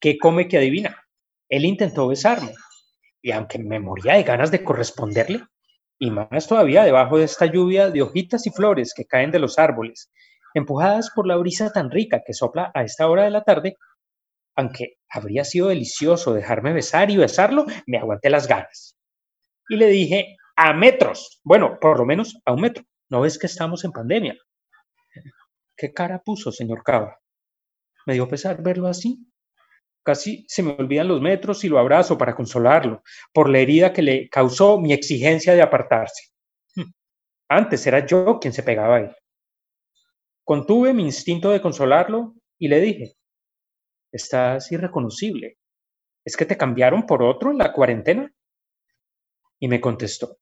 ¿qué 0.00 0.18
come 0.18 0.48
que 0.48 0.58
adivina? 0.58 1.00
Él 1.48 1.66
intentó 1.66 2.08
besarme 2.08 2.52
y 3.22 3.30
aunque 3.30 3.60
me 3.60 3.78
moría 3.78 4.14
de 4.14 4.24
ganas 4.24 4.50
de 4.50 4.64
corresponderle, 4.64 5.44
y 6.00 6.10
más 6.10 6.48
todavía 6.48 6.82
debajo 6.82 7.16
de 7.18 7.26
esta 7.26 7.46
lluvia 7.46 7.90
de 7.90 8.02
hojitas 8.02 8.44
y 8.48 8.50
flores 8.50 8.92
que 8.92 9.04
caen 9.04 9.30
de 9.30 9.38
los 9.38 9.56
árboles, 9.56 10.10
empujadas 10.52 11.10
por 11.14 11.28
la 11.28 11.36
brisa 11.36 11.70
tan 11.70 11.92
rica 11.92 12.22
que 12.26 12.34
sopla 12.34 12.72
a 12.74 12.82
esta 12.82 13.06
hora 13.08 13.22
de 13.22 13.30
la 13.30 13.44
tarde, 13.44 13.76
aunque 14.56 14.96
habría 15.08 15.44
sido 15.44 15.68
delicioso 15.68 16.34
dejarme 16.34 16.72
besar 16.72 17.10
y 17.10 17.16
besarlo, 17.16 17.66
me 17.86 17.98
aguanté 17.98 18.30
las 18.30 18.48
ganas. 18.48 18.96
Y 19.68 19.76
le 19.76 19.88
dije, 19.88 20.36
a 20.56 20.72
metros, 20.72 21.40
bueno, 21.44 21.78
por 21.80 21.98
lo 21.98 22.06
menos 22.06 22.40
a 22.44 22.52
un 22.52 22.62
metro. 22.62 22.84
¿No 23.08 23.20
ves 23.20 23.38
que 23.38 23.46
estamos 23.46 23.84
en 23.84 23.92
pandemia? 23.92 24.36
¿Qué 25.76 25.92
cara 25.92 26.22
puso, 26.24 26.50
señor 26.50 26.82
Cava? 26.82 27.20
Me 28.06 28.14
dio 28.14 28.26
pesar 28.28 28.62
verlo 28.62 28.88
así. 28.88 29.18
Casi 30.02 30.44
se 30.48 30.62
me 30.62 30.72
olvidan 30.72 31.08
los 31.08 31.20
metros 31.20 31.64
y 31.64 31.68
lo 31.68 31.78
abrazo 31.78 32.16
para 32.16 32.34
consolarlo 32.34 33.02
por 33.32 33.48
la 33.48 33.58
herida 33.58 33.92
que 33.92 34.02
le 34.02 34.28
causó 34.28 34.80
mi 34.80 34.92
exigencia 34.92 35.52
de 35.54 35.62
apartarse. 35.62 36.30
Hmm. 36.74 36.92
Antes 37.48 37.86
era 37.86 38.06
yo 38.06 38.38
quien 38.40 38.52
se 38.54 38.62
pegaba 38.62 38.96
a 38.96 39.00
él. 39.00 39.16
Contuve 40.44 40.94
mi 40.94 41.02
instinto 41.02 41.50
de 41.50 41.60
consolarlo 41.60 42.34
y 42.58 42.68
le 42.68 42.80
dije, 42.80 43.16
estás 44.12 44.70
irreconocible. 44.72 45.58
¿Es 46.24 46.36
que 46.36 46.46
te 46.46 46.56
cambiaron 46.56 47.06
por 47.06 47.22
otro 47.22 47.50
en 47.50 47.58
la 47.58 47.72
cuarentena? 47.72 48.32
Y 49.58 49.68
me 49.68 49.80
contestó, 49.80 50.38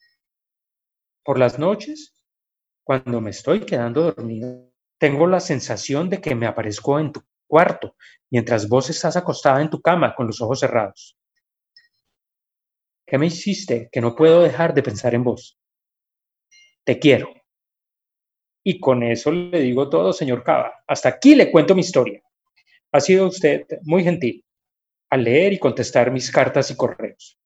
por 1.24 1.38
las 1.38 1.58
noches, 1.58 2.14
cuando 2.84 3.20
me 3.20 3.30
estoy 3.30 3.60
quedando 3.60 4.02
dormido, 4.02 4.70
tengo 4.98 5.26
la 5.26 5.40
sensación 5.40 6.10
de 6.10 6.20
que 6.20 6.34
me 6.34 6.46
aparezco 6.46 6.98
en 6.98 7.12
tu 7.12 7.22
cuarto 7.46 7.96
mientras 8.30 8.68
vos 8.68 8.90
estás 8.90 9.16
acostada 9.16 9.62
en 9.62 9.70
tu 9.70 9.80
cama 9.80 10.14
con 10.14 10.26
los 10.26 10.40
ojos 10.42 10.60
cerrados. 10.60 11.18
¿Qué 13.06 13.18
me 13.18 13.26
hiciste 13.26 13.88
que 13.92 14.00
no 14.00 14.14
puedo 14.16 14.42
dejar 14.42 14.74
de 14.74 14.82
pensar 14.82 15.14
en 15.14 15.24
vos? 15.24 15.58
Te 16.84 16.98
quiero. 16.98 17.28
Y 18.64 18.80
con 18.80 19.02
eso 19.02 19.30
le 19.30 19.60
digo 19.60 19.88
todo, 19.90 20.12
señor 20.12 20.42
Cava. 20.42 20.72
Hasta 20.86 21.10
aquí 21.10 21.34
le 21.34 21.50
cuento 21.50 21.74
mi 21.74 21.82
historia. 21.82 22.23
Ha 22.94 23.00
sido 23.00 23.26
usted 23.26 23.66
muy 23.82 24.04
gentil 24.04 24.44
al 25.10 25.24
leer 25.24 25.52
y 25.52 25.58
contestar 25.58 26.12
mis 26.12 26.30
cartas 26.30 26.70
y 26.70 26.76
correos. 26.76 27.36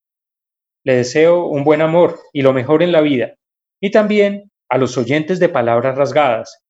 Le 0.83 0.97
deseo 0.97 1.47
un 1.47 1.63
buen 1.63 1.81
amor 1.81 2.19
y 2.33 2.43
lo 2.43 2.53
mejor 2.53 2.83
en 2.83 2.91
la 2.91 3.01
vida. 3.01 3.33
Y 3.81 3.89
también 3.89 4.51
a 4.69 4.77
los 4.77 4.95
oyentes 4.95 5.39
de 5.39 5.49
Palabras 5.49 5.97
Rasgadas. 5.97 6.61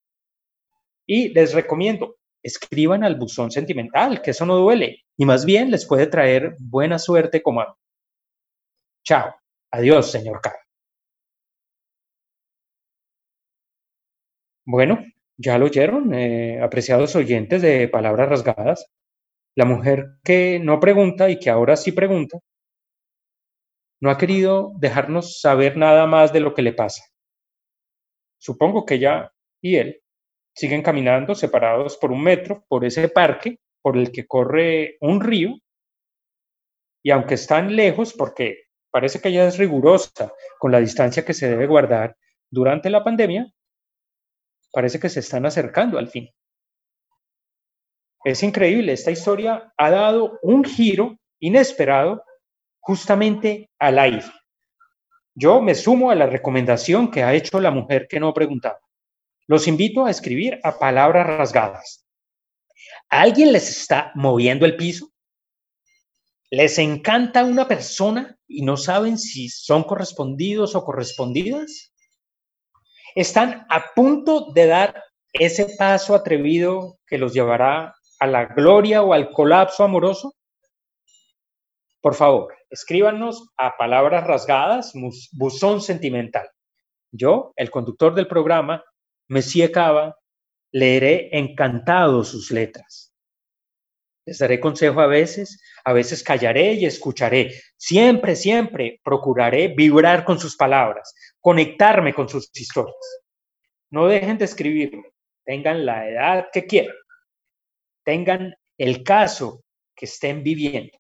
Y 1.06 1.34
les 1.34 1.54
recomiendo, 1.54 2.16
escriban 2.42 3.04
al 3.04 3.16
buzón 3.16 3.52
sentimental, 3.52 4.22
que 4.22 4.32
eso 4.32 4.46
no 4.46 4.56
duele, 4.56 5.04
y 5.18 5.26
más 5.26 5.44
bien 5.44 5.72
les 5.72 5.86
puede 5.86 6.08
traer 6.08 6.56
buena 6.60 7.00
suerte 7.00 7.42
como 7.42 7.66
Chao. 9.04 9.36
Adiós, 9.72 10.10
señor 10.10 10.40
K. 10.40 10.56
Bueno, 14.66 15.04
ya 15.40 15.58
lo 15.58 15.66
oyeron, 15.66 16.14
eh, 16.14 16.60
apreciados 16.62 17.16
oyentes 17.16 17.62
de 17.62 17.88
Palabras 17.88 18.30
Rasgadas. 18.30 18.88
La 19.56 19.66
mujer 19.66 20.18
que 20.24 20.60
no 20.60 20.80
pregunta 20.80 21.30
y 21.30 21.40
que 21.40 21.50
ahora 21.50 21.78
sí 21.78 21.94
pregunta, 21.94 22.40
no 24.02 24.12
ha 24.12 24.18
querido 24.18 24.74
dejarnos 24.80 25.40
saber 25.40 25.78
nada 25.78 26.06
más 26.08 26.34
de 26.34 26.42
lo 26.42 26.54
que 26.54 26.62
le 26.62 26.74
pasa. 26.74 27.04
Supongo 28.38 28.86
que 28.86 28.96
ella 28.96 29.32
y 29.62 29.78
él 29.78 30.02
siguen 30.54 30.82
caminando 30.84 31.36
separados 31.36 31.98
por 31.98 32.12
un 32.12 32.22
metro 32.22 32.66
por 32.68 32.84
ese 32.84 33.08
parque 33.08 33.60
por 33.82 33.98
el 33.98 34.12
que 34.12 34.28
corre 34.28 34.98
un 35.00 35.22
río 35.22 35.58
y 37.02 37.12
aunque 37.12 37.36
están 37.36 37.76
lejos 37.76 38.14
porque 38.14 38.64
parece 38.92 39.22
que 39.22 39.30
ella 39.30 39.48
es 39.48 39.58
rigurosa 39.58 40.34
con 40.58 40.72
la 40.72 40.80
distancia 40.80 41.24
que 41.24 41.34
se 41.34 41.50
debe 41.50 41.68
guardar 41.68 42.18
durante 42.50 42.90
la 42.90 43.04
pandemia, 43.04 43.54
parece 44.72 45.00
que 45.00 45.10
se 45.10 45.20
están 45.20 45.46
acercando 45.46 45.98
al 45.98 46.08
fin. 46.08 46.30
Es 48.24 48.44
increíble, 48.44 48.94
esta 48.94 49.12
historia 49.12 49.74
ha 49.78 49.90
dado 49.90 50.40
un 50.42 50.64
giro 50.64 51.18
inesperado 51.40 52.24
justamente 52.80 53.70
al 53.80 53.98
aire. 54.00 54.26
Yo 55.34 55.62
me 55.62 55.74
sumo 55.74 56.12
a 56.12 56.16
la 56.16 56.26
recomendación 56.26 57.10
que 57.10 57.24
ha 57.24 57.34
hecho 57.34 57.62
la 57.62 57.72
mujer 57.72 58.08
que 58.10 58.20
no 58.20 58.34
preguntaba. 58.34 58.80
Los 59.48 59.68
invito 59.68 60.06
a 60.06 60.12
escribir 60.12 60.60
a 60.64 60.78
palabras 60.78 61.26
rasgadas. 61.26 62.06
alguien 63.10 63.52
les 63.52 63.70
está 63.70 64.12
moviendo 64.16 64.66
el 64.66 64.76
piso? 64.76 65.12
¿Les 66.52 66.78
encanta 66.80 67.44
una 67.44 67.68
persona 67.68 68.38
y 68.48 68.64
no 68.64 68.76
saben 68.76 69.18
si 69.18 69.50
son 69.50 69.84
correspondidos 69.84 70.76
o 70.76 70.84
correspondidas? 70.84 71.94
¿Están 73.16 73.66
a 73.70 73.94
punto 73.96 74.52
de 74.54 74.68
dar 74.68 75.04
ese 75.34 75.76
paso 75.78 76.16
atrevido 76.16 76.98
que 77.08 77.18
los 77.18 77.34
llevará 77.34 77.96
a 78.20 78.28
la 78.28 78.46
gloria 78.46 79.02
o 79.02 79.14
al 79.14 79.32
colapso 79.32 79.84
amoroso? 79.84 80.36
Por 82.02 82.16
favor, 82.16 82.56
escríbanos 82.70 83.50
a 83.58 83.76
palabras 83.78 84.26
rasgadas, 84.26 84.94
buzón 85.34 85.82
sentimental. 85.82 86.50
Yo, 87.12 87.54
el 87.56 87.72
conductor 87.72 88.14
del 88.14 88.28
programa, 88.28 88.84
Messie 89.28 89.72
Cava, 89.72 90.18
leeré 90.72 91.38
encantado 91.38 92.24
sus 92.24 92.52
letras. 92.52 93.14
Les 94.26 94.38
daré 94.38 94.60
consejo 94.60 95.02
a 95.02 95.08
veces, 95.08 95.60
a 95.84 95.92
veces 95.92 96.24
callaré 96.24 96.74
y 96.74 96.86
escucharé. 96.86 97.60
Siempre, 97.78 98.36
siempre 98.36 99.02
procuraré 99.04 99.70
vibrar 99.70 100.24
con 100.24 100.40
sus 100.40 100.56
palabras, 100.56 101.16
conectarme 101.42 102.14
con 102.14 102.28
sus 102.28 102.50
historias. 102.54 103.24
No 103.92 104.08
dejen 104.08 104.38
de 104.38 104.46
escribirme, 104.46 105.12
tengan 105.46 105.86
la 105.86 106.08
edad 106.08 106.48
que 106.52 106.66
quieran, 106.66 106.96
tengan 108.04 108.54
el 108.78 109.04
caso 109.04 109.64
que 109.96 110.06
estén 110.06 110.44
viviendo. 110.44 110.98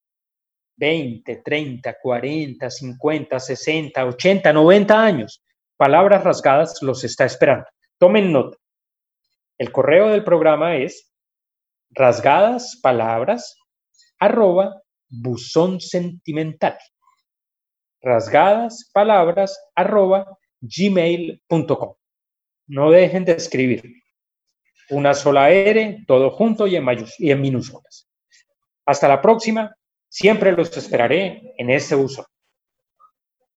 20, 0.77 1.41
30, 1.43 1.97
40, 2.01 2.69
50, 2.69 3.39
60, 3.39 4.05
80, 4.05 4.53
90 4.53 5.03
años. 5.03 5.43
Palabras 5.75 6.23
rasgadas 6.23 6.81
los 6.81 7.03
está 7.03 7.25
esperando. 7.25 7.65
Tomen 7.97 8.31
nota. 8.31 8.57
El 9.57 9.73
correo 9.73 10.07
del 10.07 10.23
programa 10.23 10.77
es 10.77 11.13
rasgadas 11.89 12.79
palabras 12.81 13.57
arroba 14.19 14.81
buzón 15.09 15.81
sentimental. 15.81 16.77
Rasgadas 18.01 18.91
arroba 19.75 20.37
gmail.com. 20.61 21.95
No 22.67 22.91
dejen 22.91 23.25
de 23.25 23.33
escribir. 23.33 23.83
Una 24.89 25.13
sola 25.13 25.51
R, 25.51 26.03
todo 26.07 26.31
junto 26.31 26.67
y 26.67 26.75
en, 26.75 26.85
y 27.19 27.31
en 27.31 27.41
minúsculas. 27.41 28.07
Hasta 28.85 29.07
la 29.07 29.21
próxima. 29.21 29.75
Siempre 30.07 30.51
los 30.51 30.75
esperaré 30.75 31.53
en 31.57 31.69
este 31.69 31.95
uso. 31.95 32.25